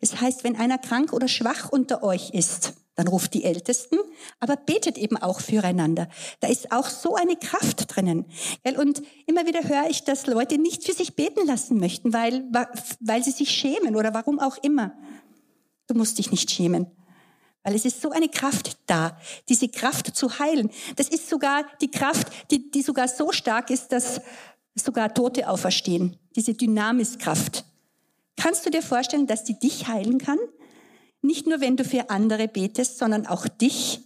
[0.00, 3.96] Es heißt, wenn einer krank oder schwach unter euch ist, dann ruft die Ältesten,
[4.38, 6.08] aber betet eben auch füreinander.
[6.40, 8.26] Da ist auch so eine Kraft drinnen.
[8.76, 12.44] Und immer wieder höre ich, dass Leute nicht für sich beten lassen möchten, weil,
[13.00, 14.92] weil sie sich schämen oder warum auch immer.
[15.86, 16.86] Du musst dich nicht schämen.
[17.62, 19.16] Weil es ist so eine Kraft da,
[19.48, 20.70] diese Kraft zu heilen.
[20.96, 24.20] Das ist sogar die Kraft, die, die sogar so stark ist, dass
[24.74, 26.16] sogar Tote auferstehen.
[26.34, 27.64] Diese Dynamiskraft.
[28.36, 30.38] Kannst du dir vorstellen, dass die dich heilen kann?
[31.20, 34.00] Nicht nur, wenn du für andere betest, sondern auch dich.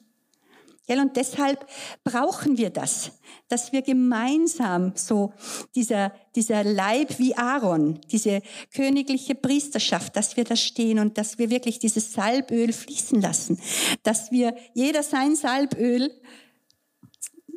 [0.88, 1.66] Und deshalb
[2.05, 3.11] brauchen wir das,
[3.49, 5.33] dass wir gemeinsam so
[5.75, 8.40] dieser, dieser Leib wie Aaron, diese
[8.72, 13.61] königliche Priesterschaft, dass wir da stehen und dass wir wirklich dieses Salböl fließen lassen,
[14.05, 16.12] dass wir jeder sein Salböl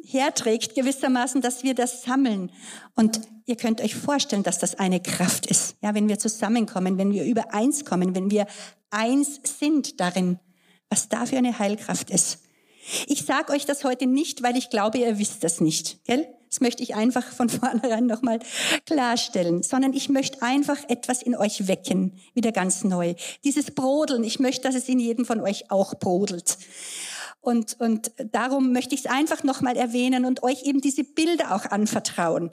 [0.04, 2.52] herträgt gewissermaßen, dass wir das sammeln.
[2.96, 5.76] Und ihr könnt euch vorstellen, dass das eine Kraft ist.
[5.82, 8.48] Ja, wenn wir zusammenkommen, wenn wir übereins kommen, wenn wir
[8.90, 10.40] eins sind darin,
[10.90, 12.40] was da für eine Heilkraft ist.
[13.08, 16.04] Ich sage euch das heute nicht, weil ich glaube, ihr wisst das nicht.
[16.06, 16.28] Gell?
[16.50, 18.40] Das möchte ich einfach von vornherein nochmal
[18.86, 23.14] klarstellen, sondern ich möchte einfach etwas in euch wecken, wieder ganz neu.
[23.44, 26.58] Dieses Brodeln, ich möchte, dass es in jedem von euch auch brodelt.
[27.42, 31.66] Und, und darum möchte ich es einfach nochmal erwähnen und euch eben diese Bilder auch
[31.66, 32.52] anvertrauen,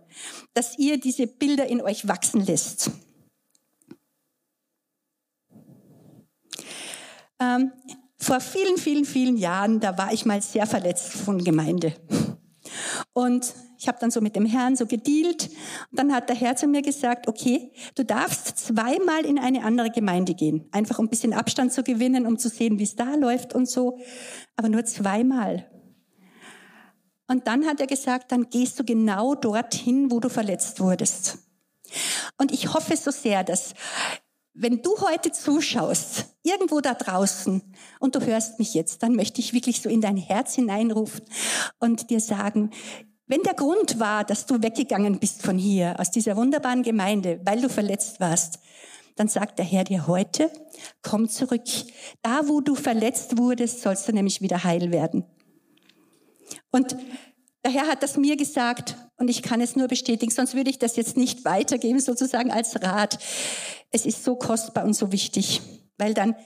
[0.54, 2.90] dass ihr diese Bilder in euch wachsen lässt.
[7.40, 7.72] Ähm,
[8.26, 11.94] vor vielen, vielen, vielen Jahren, da war ich mal sehr verletzt von Gemeinde.
[13.12, 15.48] Und ich habe dann so mit dem Herrn so gedealt.
[15.90, 19.90] Und dann hat der Herr zu mir gesagt, okay, du darfst zweimal in eine andere
[19.90, 20.68] Gemeinde gehen.
[20.72, 23.68] Einfach um ein bisschen Abstand zu gewinnen, um zu sehen, wie es da läuft und
[23.68, 23.98] so.
[24.56, 25.70] Aber nur zweimal.
[27.28, 31.38] Und dann hat er gesagt, dann gehst du genau dorthin, wo du verletzt wurdest.
[32.38, 33.74] Und ich hoffe so sehr, dass
[34.58, 37.62] wenn du heute zuschaust, irgendwo da draußen,
[38.00, 41.24] und du hörst mich jetzt, dann möchte ich wirklich so in dein Herz hineinrufen
[41.78, 42.70] und dir sagen,
[43.26, 47.60] wenn der Grund war, dass du weggegangen bist von hier, aus dieser wunderbaren Gemeinde, weil
[47.60, 48.60] du verletzt warst,
[49.16, 50.50] dann sagt der Herr dir heute,
[51.02, 51.64] komm zurück.
[52.22, 55.24] Da, wo du verletzt wurdest, sollst du nämlich wieder heil werden.
[56.70, 56.96] Und
[57.64, 60.78] der Herr hat das mir gesagt und ich kann es nur bestätigen, sonst würde ich
[60.78, 63.18] das jetzt nicht weitergeben, sozusagen als Rat.
[63.90, 65.62] Es ist so kostbar und so wichtig,
[65.96, 66.36] weil dann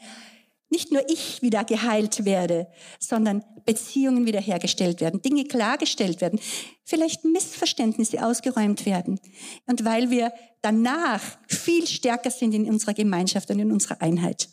[0.71, 2.69] nicht nur ich wieder geheilt werde,
[3.01, 6.39] sondern Beziehungen wiederhergestellt werden, Dinge klargestellt werden,
[6.85, 9.19] vielleicht Missverständnisse ausgeräumt werden.
[9.67, 14.49] Und weil wir danach viel stärker sind in unserer Gemeinschaft und in unserer Einheit.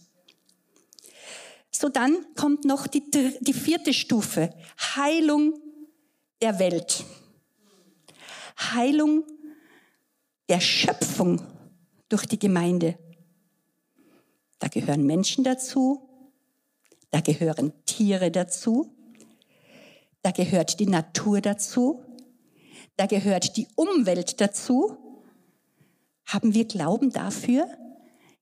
[1.70, 3.04] So dann kommt noch die,
[3.40, 4.50] die vierte Stufe,
[4.96, 5.54] Heilung
[6.42, 7.04] der Welt.
[8.58, 9.24] Heilung
[10.50, 11.42] der Schöpfung
[12.10, 12.98] durch die Gemeinde.
[14.60, 16.10] Da gehören Menschen dazu,
[17.12, 18.92] da gehören Tiere dazu,
[20.24, 22.04] da gehört die Natur dazu,
[22.96, 24.98] da gehört die Umwelt dazu.
[26.26, 27.68] Haben wir Glauben dafür?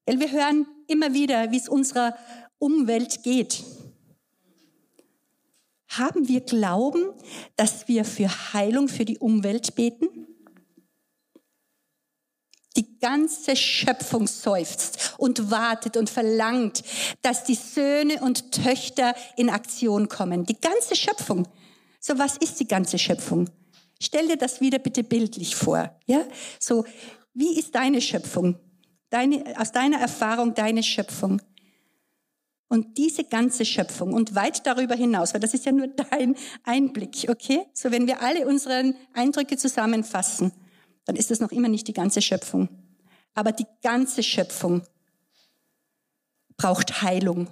[0.05, 2.15] Weil wir hören immer wieder, wie es unserer
[2.57, 3.63] Umwelt geht.
[5.97, 7.13] Haben wir Glauben,
[7.55, 10.07] dass wir für Heilung für die Umwelt beten?
[12.75, 16.83] Die ganze Schöpfung seufzt und wartet und verlangt,
[17.21, 20.45] dass die Söhne und Töchter in Aktion kommen.
[20.45, 21.47] Die ganze Schöpfung.
[22.01, 23.49] So was ist die ganze Schöpfung?
[24.01, 25.97] Stell dir das wieder bitte bildlich vor.
[26.05, 26.25] Ja?
[26.59, 26.85] So,
[27.33, 28.59] wie ist deine Schöpfung?
[29.09, 31.41] Deine, aus deiner Erfahrung deine Schöpfung?
[32.67, 37.27] Und diese ganze Schöpfung und weit darüber hinaus, weil das ist ja nur dein Einblick,
[37.29, 37.65] okay?
[37.73, 40.51] So wenn wir alle unsere Eindrücke zusammenfassen,
[41.05, 42.69] dann ist das noch immer nicht die ganze Schöpfung.
[43.33, 44.81] Aber die ganze Schöpfung
[46.57, 47.47] braucht Heilung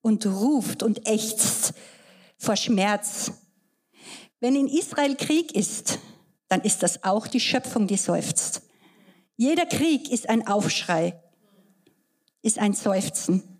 [0.00, 1.74] und ruft und ächzt
[2.38, 3.32] vor Schmerz.
[4.40, 5.98] Wenn in Israel Krieg ist,
[6.48, 8.62] dann ist das auch die Schöpfung, die seufzt.
[9.36, 11.20] Jeder Krieg ist ein Aufschrei,
[12.42, 13.53] ist ein Seufzen.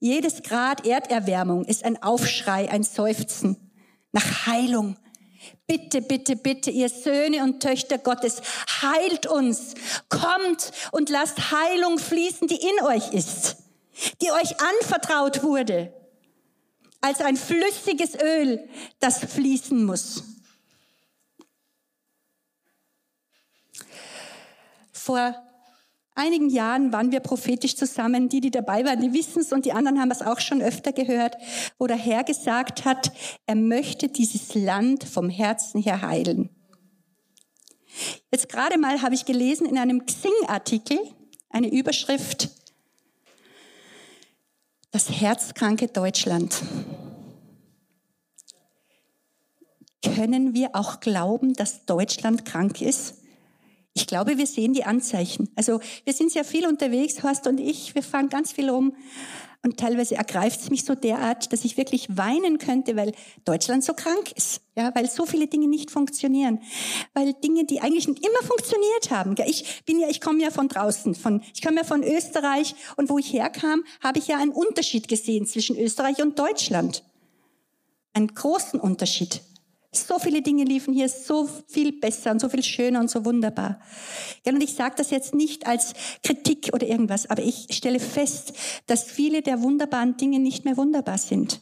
[0.00, 3.70] Jedes Grad Erderwärmung ist ein Aufschrei, ein Seufzen
[4.12, 4.96] nach Heilung.
[5.66, 8.40] Bitte, bitte, bitte, ihr Söhne und Töchter Gottes,
[8.80, 9.74] heilt uns.
[10.08, 13.58] Kommt und lasst Heilung fließen, die in euch ist,
[14.22, 15.92] die euch anvertraut wurde,
[17.02, 18.68] als ein flüssiges Öl,
[19.00, 20.24] das fließen muss.
[24.92, 25.34] Vor
[26.20, 28.28] einigen Jahren waren wir prophetisch zusammen.
[28.28, 30.92] Die, die dabei waren, die wissen es und die anderen haben es auch schon öfter
[30.92, 31.36] gehört,
[31.78, 33.12] wo der Herr gesagt hat,
[33.46, 36.50] er möchte dieses Land vom Herzen her heilen.
[38.30, 40.98] Jetzt gerade mal habe ich gelesen in einem Xing-Artikel
[41.48, 42.50] eine Überschrift,
[44.92, 46.62] das herzkranke Deutschland.
[50.02, 53.19] Können wir auch glauben, dass Deutschland krank ist?
[53.92, 55.50] Ich glaube, wir sehen die Anzeichen.
[55.56, 58.94] Also wir sind sehr viel unterwegs, Horst und ich, wir fahren ganz viel rum.
[59.62, 63.12] Und teilweise ergreift es mich so derart, dass ich wirklich weinen könnte, weil
[63.44, 64.62] Deutschland so krank ist.
[64.74, 66.62] Ja, weil so viele Dinge nicht funktionieren.
[67.12, 69.34] Weil Dinge, die eigentlich nicht immer funktioniert haben.
[69.46, 73.10] Ich bin ja, ich komme ja von draußen, von, ich komme ja von Österreich und
[73.10, 77.04] wo ich herkam, habe ich ja einen Unterschied gesehen zwischen Österreich und Deutschland.
[78.14, 79.42] Einen großen Unterschied.
[79.92, 83.80] So viele Dinge liefen hier so viel besser und so viel schöner und so wunderbar.
[84.44, 88.52] Und ich sage das jetzt nicht als Kritik oder irgendwas, aber ich stelle fest,
[88.86, 91.60] dass viele der wunderbaren Dinge nicht mehr wunderbar sind.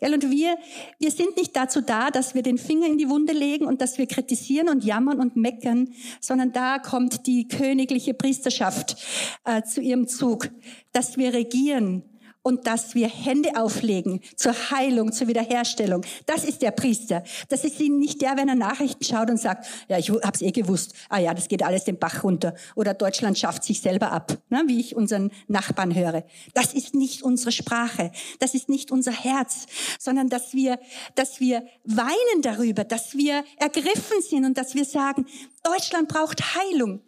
[0.00, 0.56] Und wir,
[1.00, 3.98] wir sind nicht dazu da, dass wir den Finger in die Wunde legen und dass
[3.98, 5.88] wir kritisieren und jammern und meckern,
[6.20, 8.96] sondern da kommt die königliche Priesterschaft
[9.44, 10.50] äh, zu ihrem Zug,
[10.92, 12.04] dass wir regieren,
[12.48, 16.02] und dass wir Hände auflegen zur Heilung, zur Wiederherstellung.
[16.24, 17.22] Das ist der Priester.
[17.50, 20.94] Das ist nicht der, wenn er Nachrichten schaut und sagt, ja, ich hab's eh gewusst.
[21.10, 22.54] Ah ja, das geht alles den Bach runter.
[22.74, 26.24] Oder Deutschland schafft sich selber ab, ne, wie ich unseren Nachbarn höre.
[26.54, 28.12] Das ist nicht unsere Sprache.
[28.38, 29.66] Das ist nicht unser Herz,
[29.98, 30.80] sondern dass wir,
[31.16, 35.26] dass wir weinen darüber, dass wir ergriffen sind und dass wir sagen,
[35.62, 37.02] Deutschland braucht Heilung.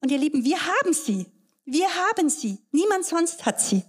[0.00, 1.26] Und ihr Lieben, wir haben sie.
[1.64, 2.58] Wir haben sie.
[2.72, 3.84] Niemand sonst hat sie.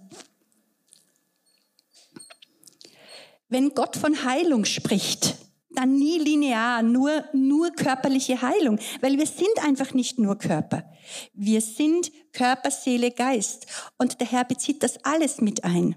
[3.48, 5.36] Wenn Gott von Heilung spricht,
[5.74, 10.84] dann nie linear, nur, nur körperliche Heilung, weil wir sind einfach nicht nur Körper.
[11.32, 13.66] Wir sind Körper, Seele, Geist.
[13.98, 15.96] Und der Herr bezieht das alles mit ein.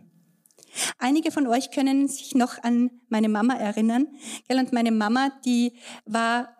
[0.97, 4.07] Einige von euch können sich noch an meine Mama erinnern.
[4.49, 5.73] Und meine Mama, die
[6.05, 6.55] war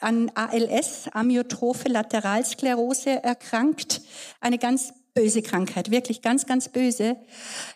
[0.00, 4.02] an ALS, Amyotrophe Lateralsklerose, erkrankt.
[4.40, 7.16] Eine ganz böse Krankheit, wirklich ganz, ganz böse.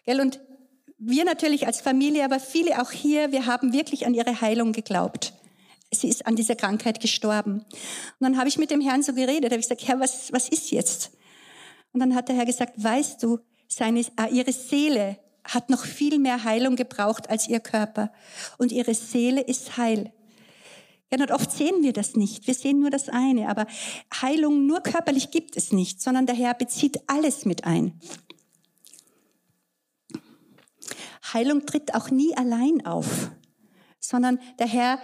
[0.07, 0.41] Und
[0.99, 5.33] wir natürlich als Familie, aber viele auch hier, wir haben wirklich an ihre Heilung geglaubt.
[5.91, 7.61] Sie ist an dieser Krankheit gestorben.
[7.61, 10.49] Und dann habe ich mit dem Herrn so geredet, habe ich gesagt, Herr, was, was
[10.49, 11.13] ist jetzt?
[11.93, 16.19] Und dann hat der Herr gesagt, weißt du, seine, äh, ihre Seele hat noch viel
[16.19, 18.13] mehr Heilung gebraucht als ihr Körper.
[18.59, 20.13] Und ihre Seele ist heil.
[21.11, 22.47] Ja, und oft sehen wir das nicht.
[22.47, 23.49] Wir sehen nur das eine.
[23.49, 23.67] Aber
[24.21, 27.99] Heilung nur körperlich gibt es nicht, sondern der Herr bezieht alles mit ein.
[31.33, 33.31] Heilung tritt auch nie allein auf,
[34.01, 35.01] sondern der Herr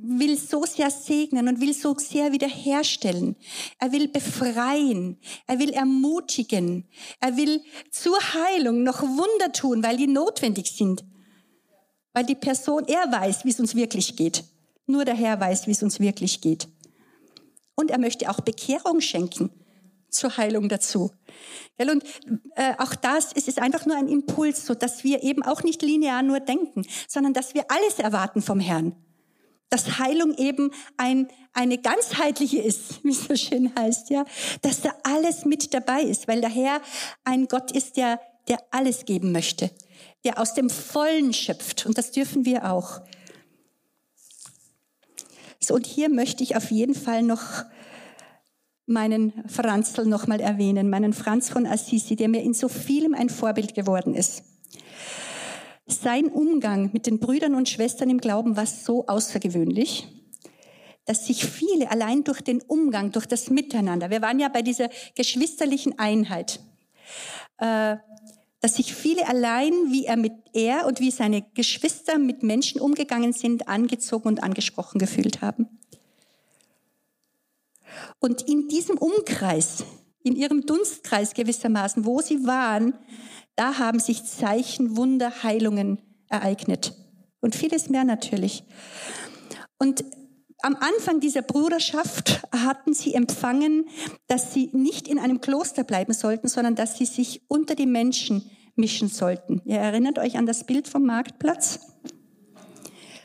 [0.00, 3.36] will so sehr segnen und will so sehr wiederherstellen.
[3.78, 5.18] Er will befreien.
[5.46, 6.88] Er will ermutigen.
[7.20, 11.04] Er will zur Heilung noch Wunder tun, weil die notwendig sind.
[12.12, 14.44] Weil die Person, er weiß, wie es uns wirklich geht.
[14.86, 16.68] Nur der Herr weiß, wie es uns wirklich geht.
[17.74, 19.50] Und er möchte auch Bekehrung schenken
[20.14, 21.10] zur Heilung dazu.
[21.78, 22.04] Und
[22.54, 26.22] äh, auch das ist, einfach nur ein Impuls, so dass wir eben auch nicht linear
[26.22, 28.94] nur denken, sondern dass wir alles erwarten vom Herrn
[29.70, 34.24] dass Heilung eben ein, eine ganzheitliche ist, wie es so schön heißt, ja,
[34.62, 36.80] dass da alles mit dabei ist, weil der Herr
[37.24, 39.72] ein Gott ist, der, der alles geben möchte,
[40.24, 43.00] der aus dem Vollen schöpft und das dürfen wir auch.
[45.58, 47.64] So, und hier möchte ich auf jeden Fall noch
[48.86, 53.74] meinen Franzl nochmal erwähnen, meinen Franz von Assisi, der mir in so vielem ein Vorbild
[53.74, 54.44] geworden ist.
[55.86, 60.08] Sein Umgang mit den Brüdern und Schwestern im Glauben war so außergewöhnlich,
[61.04, 64.88] dass sich viele allein durch den Umgang, durch das Miteinander, wir waren ja bei dieser
[65.14, 66.60] geschwisterlichen Einheit,
[67.58, 67.96] äh,
[68.60, 73.34] dass sich viele allein, wie er mit er und wie seine Geschwister mit Menschen umgegangen
[73.34, 75.68] sind, angezogen und angesprochen gefühlt haben.
[78.18, 79.84] Und in diesem Umkreis,
[80.22, 82.94] in ihrem Dunstkreis gewissermaßen, wo sie waren,
[83.56, 86.94] da haben sich Zeichen, Wunder, Heilungen ereignet.
[87.40, 88.64] Und vieles mehr natürlich.
[89.78, 90.04] Und
[90.62, 93.86] am Anfang dieser Bruderschaft hatten sie empfangen,
[94.28, 98.50] dass sie nicht in einem Kloster bleiben sollten, sondern dass sie sich unter die Menschen
[98.74, 99.60] mischen sollten.
[99.66, 101.80] Ihr erinnert euch an das Bild vom Marktplatz?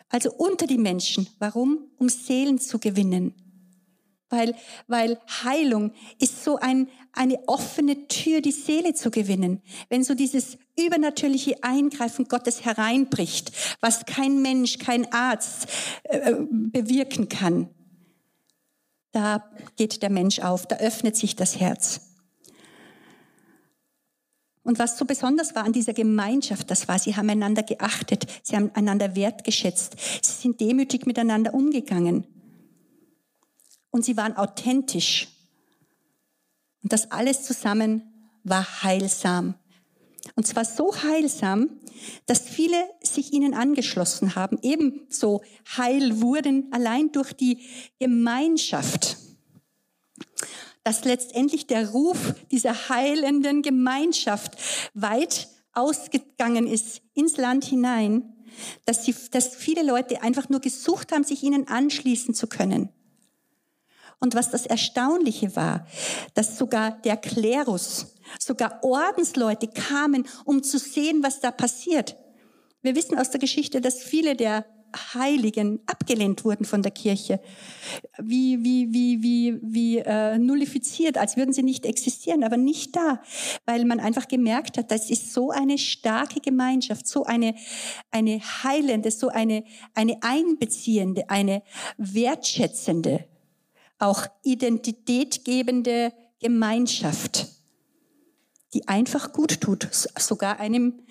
[0.10, 1.30] Also unter die Menschen.
[1.40, 1.92] Warum?
[1.98, 3.34] Um Seelen zu gewinnen.
[4.30, 4.56] Weil,
[4.88, 9.62] weil Heilung ist so ein, eine offene Tür, die Seele zu gewinnen.
[9.90, 15.68] Wenn so dieses übernatürliche Eingreifen Gottes hereinbricht, was kein Mensch, kein Arzt
[16.04, 17.70] äh, bewirken kann,
[19.12, 22.02] da geht der Mensch auf, da öffnet sich das Herz.
[24.62, 28.56] Und was so besonders war an dieser Gemeinschaft, das war, sie haben einander geachtet, sie
[28.56, 32.28] haben einander wertgeschätzt, sie sind demütig miteinander umgegangen
[33.92, 35.28] und sie waren authentisch.
[36.84, 38.04] Und das alles zusammen
[38.44, 39.56] war heilsam.
[40.36, 41.70] Und zwar so heilsam,
[42.26, 45.42] dass viele sich ihnen angeschlossen haben, ebenso
[45.78, 47.66] heil wurden allein durch die
[48.00, 49.18] Gemeinschaft.
[50.84, 54.58] Dass letztendlich der Ruf dieser heilenden Gemeinschaft
[54.94, 58.34] weit ausgegangen ist ins Land hinein,
[58.86, 62.90] dass, sie, dass viele Leute einfach nur gesucht haben, sich ihnen anschließen zu können.
[64.20, 65.88] Und was das Erstaunliche war,
[66.34, 72.18] dass sogar der Klerus, sogar Ordensleute kamen, um zu sehen, was da passiert.
[72.82, 74.66] Wir wissen aus der Geschichte, dass viele der
[75.14, 77.40] Heiligen abgelehnt wurden von der Kirche,
[78.18, 83.22] wie wie wie wie wie äh, nullifiziert, als würden sie nicht existieren, aber nicht da,
[83.66, 87.54] weil man einfach gemerkt hat, das ist so eine starke Gemeinschaft, so eine
[88.10, 91.62] eine heilende, so eine eine einbeziehende, eine
[91.98, 93.26] wertschätzende
[94.00, 97.48] auch identitätgebende Gemeinschaft,
[98.74, 101.02] die einfach gut tut, sogar einem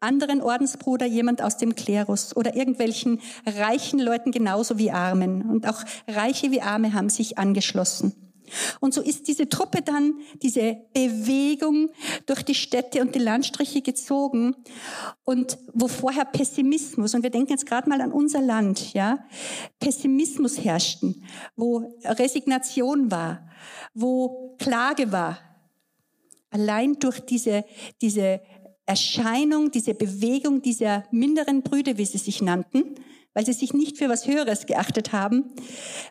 [0.00, 5.42] anderen Ordensbruder, jemand aus dem Klerus oder irgendwelchen reichen Leuten genauso wie Armen.
[5.42, 8.27] Und auch Reiche wie Arme haben sich angeschlossen.
[8.80, 11.90] Und so ist diese Truppe dann, diese Bewegung
[12.26, 14.56] durch die Städte und die Landstriche gezogen.
[15.24, 19.18] Und wo vorher Pessimismus, und wir denken jetzt gerade mal an unser Land, ja,
[19.78, 21.24] Pessimismus herrschten,
[21.56, 23.48] wo Resignation war,
[23.94, 25.38] wo Klage war.
[26.50, 27.64] Allein durch diese,
[28.00, 28.40] diese
[28.86, 32.94] Erscheinung, diese Bewegung dieser minderen Brüder, wie sie sich nannten,
[33.34, 35.44] weil sie sich nicht für was Höheres geachtet haben,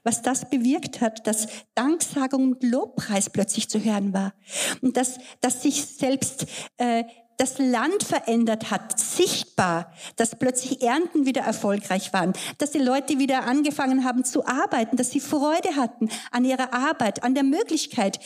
[0.04, 4.34] was das bewirkt hat, dass Danksagung und Lobpreis plötzlich zu hören war.
[4.82, 6.46] Und dass, dass sich selbst
[6.78, 7.04] äh,
[7.38, 13.46] das Land verändert hat, sichtbar, dass plötzlich Ernten wieder erfolgreich waren, dass die Leute wieder
[13.46, 18.20] angefangen haben zu arbeiten, dass sie Freude hatten an ihrer Arbeit, an der Möglichkeit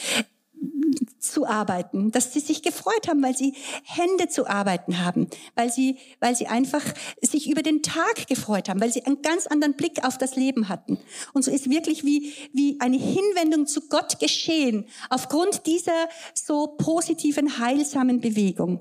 [1.19, 5.97] zu arbeiten, dass sie sich gefreut haben, weil sie Hände zu arbeiten haben, weil sie,
[6.19, 6.83] weil sie einfach
[7.21, 10.69] sich über den Tag gefreut haben, weil sie einen ganz anderen Blick auf das Leben
[10.69, 10.97] hatten.
[11.33, 17.59] Und so ist wirklich wie, wie eine Hinwendung zu Gott geschehen, aufgrund dieser so positiven,
[17.59, 18.79] heilsamen Bewegung.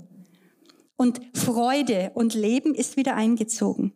[0.96, 3.94] Und Freude und Leben ist wieder eingezogen.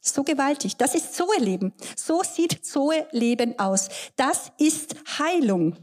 [0.00, 0.76] So gewaltig.
[0.76, 1.72] Das ist Zoe-Leben.
[1.96, 3.88] So sieht Zoe-Leben aus.
[4.16, 5.76] Das ist Heilung.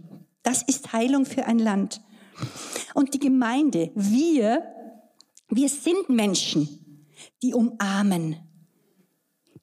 [0.45, 2.01] Das ist Heilung für ein Land.
[2.93, 4.63] Und die Gemeinde, wir,
[5.49, 7.09] wir sind Menschen,
[7.41, 8.37] die umarmen,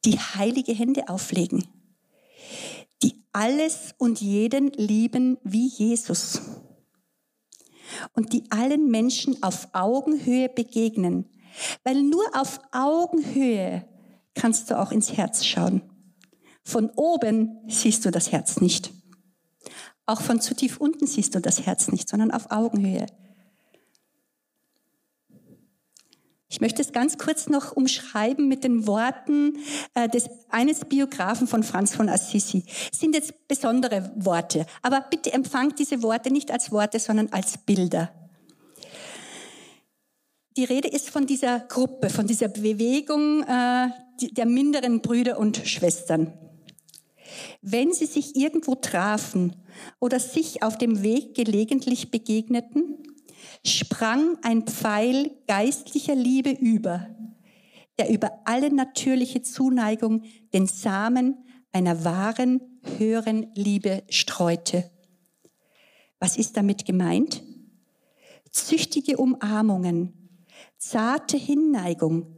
[0.05, 1.69] die heilige Hände auflegen,
[3.01, 6.43] die alles und jeden lieben wie Jesus
[8.15, 11.27] und die allen Menschen auf Augenhöhe begegnen,
[11.85, 13.87] weil nur auf Augenhöhe
[14.35, 15.83] kannst du auch ins Herz schauen.
[16.65, 18.93] Von oben siehst du das Herz nicht.
[20.07, 23.07] Auch von zu tief unten siehst du das Herz nicht, sondern auf Augenhöhe.
[26.53, 29.57] Ich möchte es ganz kurz noch umschreiben mit den Worten
[29.95, 32.65] äh, des eines Biografen von Franz von Assisi.
[32.93, 37.57] Es sind jetzt besondere Worte, aber bitte empfangt diese Worte nicht als Worte, sondern als
[37.57, 38.13] Bilder.
[40.59, 43.89] Die Rede ist von dieser Gruppe, von dieser Bewegung äh,
[44.21, 46.35] der minderen Brüder und Schwestern.
[47.61, 49.57] Wenn sie sich irgendwo trafen
[50.01, 52.99] oder sich auf dem Weg gelegentlich begegneten,
[53.65, 57.09] sprang ein Pfeil geistlicher Liebe über,
[57.99, 60.23] der über alle natürliche Zuneigung
[60.53, 61.37] den Samen
[61.73, 62.61] einer wahren,
[62.99, 64.91] höheren Liebe streute.
[66.19, 67.43] Was ist damit gemeint?
[68.51, 70.39] Züchtige Umarmungen,
[70.77, 72.37] zarte Hinneigung,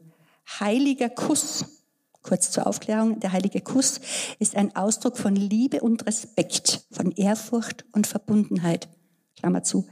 [0.61, 1.84] heiliger Kuss,
[2.25, 4.01] Kurz zur Aufklärung, der heilige Kuss
[4.39, 8.89] ist ein Ausdruck von Liebe und Respekt, von Ehrfurcht und Verbundenheit.
[9.37, 9.87] Klammer zu.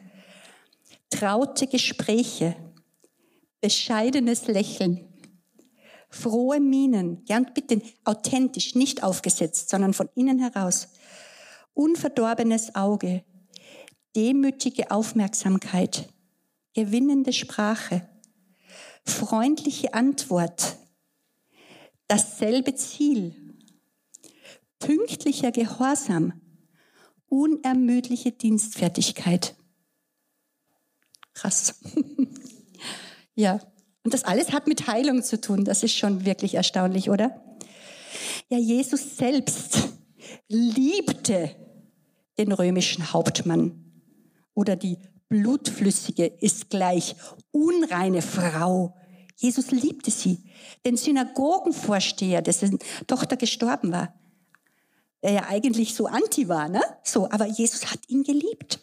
[1.11, 2.57] Traute Gespräche,
[3.61, 5.07] bescheidenes Lächeln,
[6.09, 10.89] frohe Mienen, gern bitte authentisch, nicht aufgesetzt, sondern von innen heraus.
[11.75, 13.25] Unverdorbenes Auge,
[14.17, 16.09] demütige Aufmerksamkeit,
[16.73, 18.09] gewinnende Sprache,
[19.05, 20.79] freundliche Antwort,
[22.13, 23.35] dasselbe Ziel.
[24.79, 26.35] Pünktlicher Gehorsam,
[27.29, 29.55] unermüdliche Dienstfertigkeit.
[31.33, 31.81] Krass.
[33.35, 33.61] ja,
[34.05, 35.65] und das alles hat mit Heilung zu tun.
[35.65, 37.59] Das ist schon wirklich erstaunlich, oder?
[38.51, 39.79] Ja, Jesus selbst
[40.49, 41.57] liebte
[42.37, 43.91] den römischen Hauptmann
[44.53, 44.99] oder die
[45.31, 47.17] blutflüssige ist gleich
[47.53, 48.95] unreine Frau
[49.43, 50.39] Jesus liebte sie.
[50.87, 54.15] Den Synagogenvorsteher, dessen Tochter gestorben war,
[55.23, 56.83] der ja eigentlich so anti war, ne?
[57.03, 58.81] So, aber Jesus hat ihn geliebt.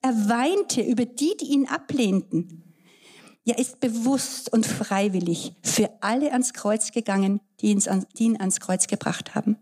[0.00, 2.64] Er weinte über die, die ihn ablehnten.
[3.44, 7.76] Er ist bewusst und freiwillig für alle ans Kreuz gegangen, die
[8.18, 9.56] ihn ans Kreuz gebracht haben.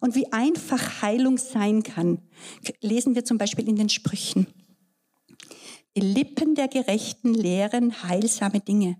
[0.00, 2.20] Und wie einfach Heilung sein kann,
[2.80, 4.46] lesen wir zum Beispiel in den Sprüchen.
[5.94, 8.96] Die Lippen der Gerechten lehren heilsame Dinge.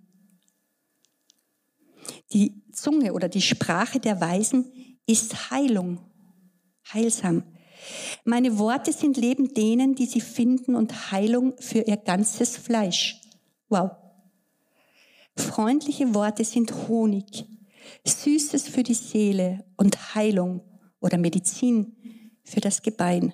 [2.33, 6.01] Die Zunge oder die Sprache der Weisen ist Heilung,
[6.93, 7.45] heilsam.
[8.25, 13.21] Meine Worte sind Leben denen, die sie finden und Heilung für ihr ganzes Fleisch.
[13.69, 13.93] Wow.
[15.37, 17.47] Freundliche Worte sind Honig,
[18.05, 20.61] Süßes für die Seele und Heilung
[21.01, 21.97] oder Medizin
[22.45, 23.33] für das Gebein.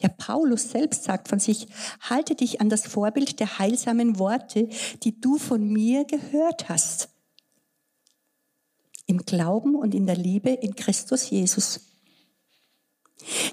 [0.00, 1.68] Ja, Paulus selbst sagt von sich,
[2.00, 4.68] halte dich an das Vorbild der heilsamen Worte,
[5.02, 7.10] die du von mir gehört hast.
[9.06, 11.80] Im Glauben und in der Liebe in Christus Jesus.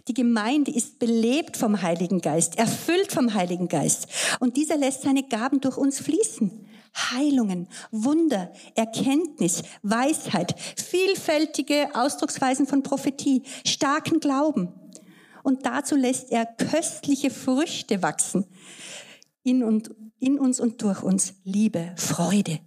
[0.08, 4.08] Die Gemeinde ist belebt vom Heiligen Geist, erfüllt vom Heiligen Geist.
[4.40, 6.66] Und dieser lässt seine Gaben durch uns fließen.
[6.96, 14.74] Heilungen, Wunder, Erkenntnis, Weisheit, vielfältige Ausdrucksweisen von Prophetie, starken Glauben
[15.48, 18.48] und dazu lässt er köstliche Früchte wachsen
[19.44, 21.36] in, und, in uns und durch uns.
[21.46, 22.60] Liebe, Freude,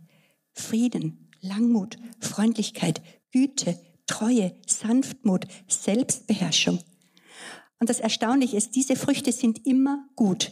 [0.54, 3.02] Frieden, Langmut, Freundlichkeit,
[3.32, 6.78] Güte, Treue, Sanftmut, Selbstbeherrschung.
[7.80, 10.50] Und das Erstaunliche ist, diese Früchte sind immer gut.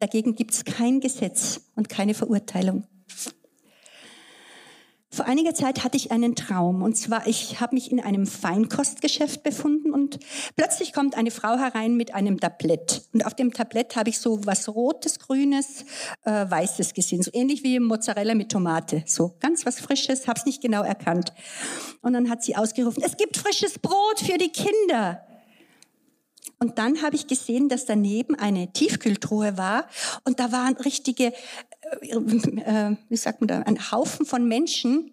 [0.00, 2.88] Dagegen gibt es kein Gesetz und keine Verurteilung.
[5.14, 6.80] Vor einiger Zeit hatte ich einen Traum.
[6.80, 10.18] Und zwar ich habe mich in einem Feinkostgeschäft befunden und
[10.56, 13.02] plötzlich kommt eine Frau herein mit einem Tablett.
[13.12, 15.84] Und auf dem Tablett habe ich so was rotes, grünes,
[16.24, 20.46] äh, weißes gesehen, so ähnlich wie Mozzarella mit Tomate, so ganz was frisches, habe es
[20.46, 21.34] nicht genau erkannt.
[22.00, 25.20] Und dann hat sie ausgerufen: "Es gibt frisches Brot für die Kinder."
[26.58, 29.88] Und dann habe ich gesehen, dass daneben eine Tiefkühltruhe war.
[30.24, 31.32] Und da waren richtige
[33.08, 35.10] wie sagt man da, ein Haufen von Menschen,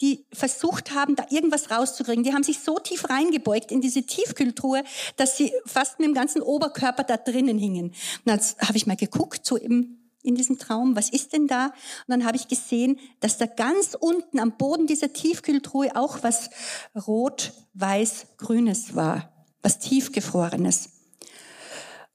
[0.00, 2.22] die versucht haben, da irgendwas rauszukriegen.
[2.22, 4.84] Die haben sich so tief reingebeugt in diese Tiefkühltruhe,
[5.16, 7.86] dass sie fast mit dem ganzen Oberkörper da drinnen hingen.
[7.86, 11.66] Und dann habe ich mal geguckt, so im in diesem Traum, was ist denn da?
[11.66, 11.72] Und
[12.06, 16.48] dann habe ich gesehen, dass da ganz unten am Boden dieser Tiefkühltruhe auch was
[16.94, 19.32] rot-weiß-grünes war,
[19.62, 20.90] was tiefgefrorenes.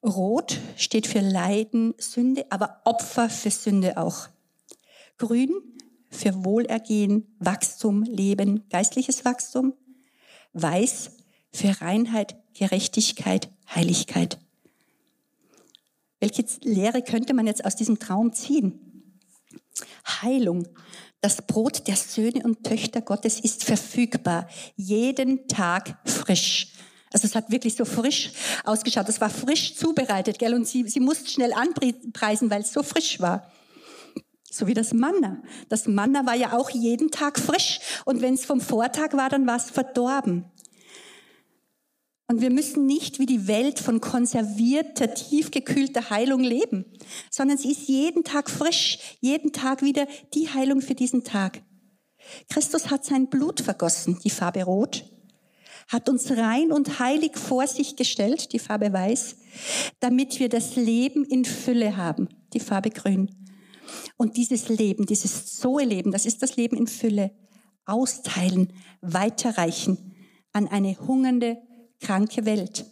[0.04, 4.30] Rot steht für Leiden, Sünde, aber Opfer für Sünde auch.
[5.18, 5.52] Grün
[6.10, 9.74] für Wohlergehen, Wachstum, Leben, geistliches Wachstum.
[10.54, 11.12] Weiß
[11.52, 14.39] für Reinheit, Gerechtigkeit, Heiligkeit.
[16.20, 18.80] Welche Lehre könnte man jetzt aus diesem Traum ziehen?
[20.22, 20.68] Heilung.
[21.22, 26.74] Das Brot der Söhne und Töchter Gottes ist verfügbar, jeden Tag frisch.
[27.14, 28.32] Also es hat wirklich so frisch
[28.64, 29.08] ausgeschaut.
[29.10, 30.53] Es war frisch zubereitet, gell?
[30.53, 33.51] Und sie, sie musste schnell anpreisen, weil es so frisch war.
[34.49, 35.41] So wie das Manna.
[35.70, 37.80] Das Manna war ja auch jeden Tag frisch.
[38.05, 40.45] Und wenn es vom Vortag war, dann war es verdorben.
[42.30, 46.86] Und wir müssen nicht wie die Welt von konservierter, tiefgekühlter Heilung leben,
[47.32, 51.62] sondern sie ist jeden Tag frisch, jeden Tag wieder die Heilung für diesen Tag.
[52.49, 55.05] Christus hat sein Blut vergossen, die Farbe rot,
[55.88, 59.38] hat uns rein und heilig vor sich gestellt, die Farbe weiß,
[60.00, 63.30] damit wir das Leben in Fülle haben, die Farbe grün.
[64.18, 67.32] Und dieses Leben, dieses Zoe-Leben, das ist das Leben in Fülle,
[67.86, 70.14] austeilen, weiterreichen
[70.52, 71.58] an eine hungernde,
[72.02, 72.86] kranke Welt.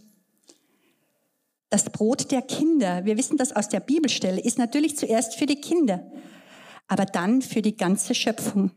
[1.70, 5.60] Das Brot der Kinder, wir wissen das aus der Bibelstelle, ist natürlich zuerst für die
[5.60, 6.10] Kinder,
[6.88, 8.72] aber dann für die ganze Schöpfung.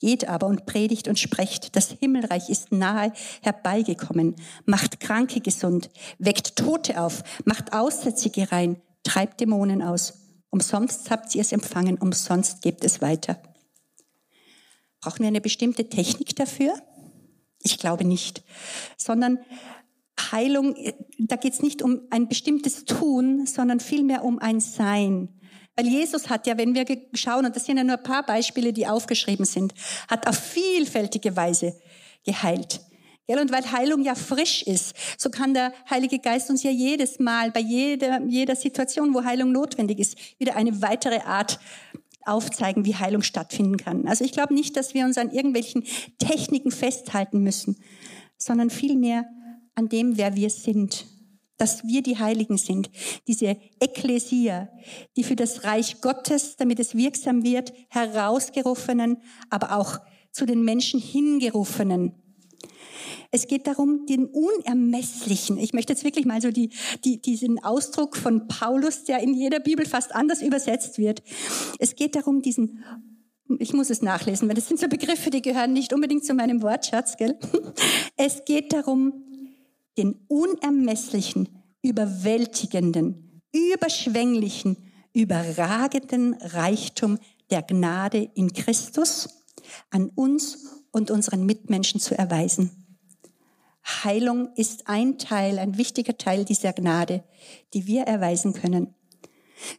[0.00, 6.54] Geht aber und predigt und sprecht, das Himmelreich ist nahe herbeigekommen, macht Kranke gesund, weckt
[6.56, 10.14] Tote auf, macht Aussätzige rein, treibt Dämonen aus.
[10.50, 13.40] Umsonst habt ihr es empfangen, umsonst gebt es weiter.
[15.00, 16.74] Brauchen wir eine bestimmte Technik dafür?
[17.62, 18.44] Ich glaube nicht,
[18.96, 19.38] sondern
[20.32, 20.74] Heilung,
[21.18, 25.37] da geht es nicht um ein bestimmtes Tun, sondern vielmehr um ein Sein.
[25.78, 28.72] Weil Jesus hat ja, wenn wir schauen, und das sind ja nur ein paar Beispiele,
[28.72, 29.72] die aufgeschrieben sind,
[30.08, 31.78] hat auf vielfältige Weise
[32.26, 32.80] geheilt.
[33.28, 37.52] Und weil Heilung ja frisch ist, so kann der Heilige Geist uns ja jedes Mal,
[37.52, 41.60] bei jeder, jeder Situation, wo Heilung notwendig ist, wieder eine weitere Art
[42.24, 44.08] aufzeigen, wie Heilung stattfinden kann.
[44.08, 45.84] Also ich glaube nicht, dass wir uns an irgendwelchen
[46.18, 47.76] Techniken festhalten müssen,
[48.36, 49.26] sondern vielmehr
[49.76, 51.06] an dem, wer wir sind
[51.58, 52.90] dass wir die Heiligen sind,
[53.26, 54.68] diese Ekklesia,
[55.16, 59.18] die für das Reich Gottes, damit es wirksam wird, herausgerufenen,
[59.50, 59.98] aber auch
[60.32, 62.14] zu den Menschen hingerufenen.
[63.30, 65.58] Es geht darum, den Unermesslichen.
[65.58, 66.70] Ich möchte jetzt wirklich mal so die,
[67.04, 71.22] die, diesen Ausdruck von Paulus, der in jeder Bibel fast anders übersetzt wird.
[71.78, 72.82] Es geht darum, diesen
[73.58, 76.62] ich muss es nachlesen, weil das sind so Begriffe, die gehören nicht unbedingt zu meinem
[76.62, 77.38] Wortschatz, gell?
[78.16, 79.24] Es geht darum,
[79.98, 81.48] den unermesslichen,
[81.82, 84.76] überwältigenden, überschwänglichen,
[85.12, 87.18] überragenden Reichtum
[87.50, 89.44] der Gnade in Christus
[89.90, 92.70] an uns und unseren Mitmenschen zu erweisen.
[94.04, 97.24] Heilung ist ein Teil, ein wichtiger Teil dieser Gnade,
[97.74, 98.94] die wir erweisen können.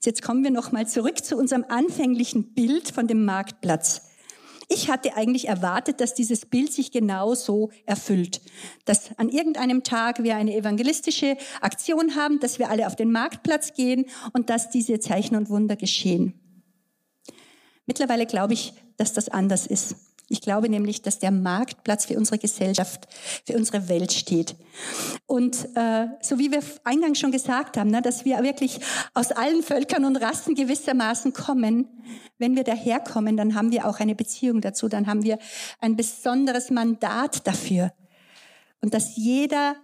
[0.03, 4.08] Jetzt kommen wir noch mal zurück zu unserem anfänglichen Bild von dem Marktplatz.
[4.71, 8.39] Ich hatte eigentlich erwartet, dass dieses Bild sich genau so erfüllt.
[8.85, 13.73] Dass an irgendeinem Tag wir eine evangelistische Aktion haben, dass wir alle auf den Marktplatz
[13.73, 16.39] gehen und dass diese Zeichen und Wunder geschehen.
[17.87, 19.95] Mittlerweile glaube ich, dass das anders ist.
[20.31, 23.07] Ich glaube nämlich, dass der Marktplatz für unsere Gesellschaft,
[23.45, 24.55] für unsere Welt steht.
[25.25, 28.79] Und äh, so wie wir eingangs schon gesagt haben, ne, dass wir wirklich
[29.15, 31.87] aus allen Völkern und Rassen gewissermaßen kommen,
[32.37, 35.39] wenn wir daherkommen, dann haben wir auch eine Beziehung dazu, dann haben wir
[35.81, 37.91] ein besonderes Mandat dafür.
[38.81, 39.75] Und dass jeder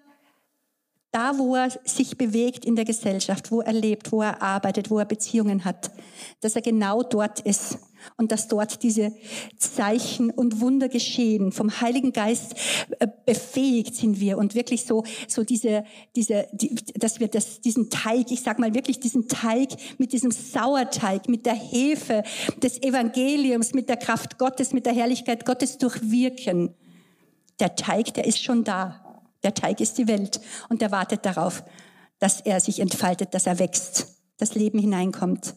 [1.12, 5.00] da, wo er sich bewegt in der Gesellschaft, wo er lebt, wo er arbeitet, wo
[5.00, 5.90] er Beziehungen hat,
[6.42, 7.80] dass er genau dort ist
[8.18, 9.12] und dass dort diese
[9.58, 11.52] Zeichen und Wunder geschehen.
[11.52, 12.56] Vom Heiligen Geist
[13.00, 15.84] äh, befähigt sind wir und wirklich so, so diese,
[16.16, 20.32] diese, die, dass wir das, diesen Teig, ich sag mal wirklich diesen Teig mit diesem
[20.32, 22.24] Sauerteig, mit der Hefe
[22.62, 26.74] des Evangeliums, mit der Kraft Gottes, mit der Herrlichkeit Gottes durchwirken.
[27.60, 29.02] Der Teig, der ist schon da.
[29.44, 31.64] Der Teig ist die Welt und der wartet darauf,
[32.20, 35.54] dass er sich entfaltet, dass er wächst, das Leben hineinkommt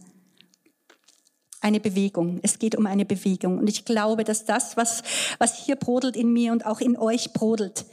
[1.61, 2.41] eine Bewegung.
[2.43, 3.59] Es geht um eine Bewegung.
[3.59, 5.03] Und ich glaube, dass das, was,
[5.39, 7.87] was hier brodelt in mir und auch in euch brodelt,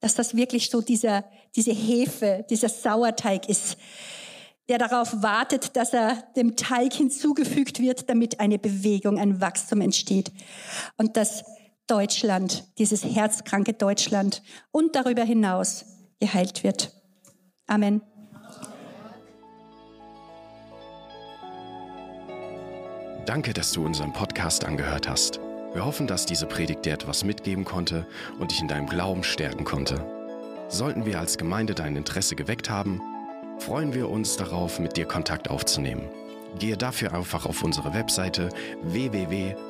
[0.00, 1.24] dass das wirklich so dieser,
[1.56, 3.76] diese Hefe, dieser Sauerteig ist,
[4.68, 10.30] der darauf wartet, dass er dem Teig hinzugefügt wird, damit eine Bewegung, ein Wachstum entsteht.
[10.96, 11.44] Und dass
[11.86, 15.86] Deutschland, dieses herzkranke Deutschland und darüber hinaus
[16.20, 16.92] geheilt wird.
[17.66, 18.02] Amen.
[23.28, 25.38] Danke, dass du unseren Podcast angehört hast.
[25.74, 28.06] Wir hoffen, dass diese Predigt dir etwas mitgeben konnte
[28.38, 30.02] und dich in deinem Glauben stärken konnte.
[30.68, 33.02] Sollten wir als Gemeinde dein Interesse geweckt haben,
[33.58, 36.08] freuen wir uns darauf, mit dir Kontakt aufzunehmen.
[36.58, 38.48] Gehe dafür einfach auf unsere Webseite
[38.80, 39.68] www.fcghu.de.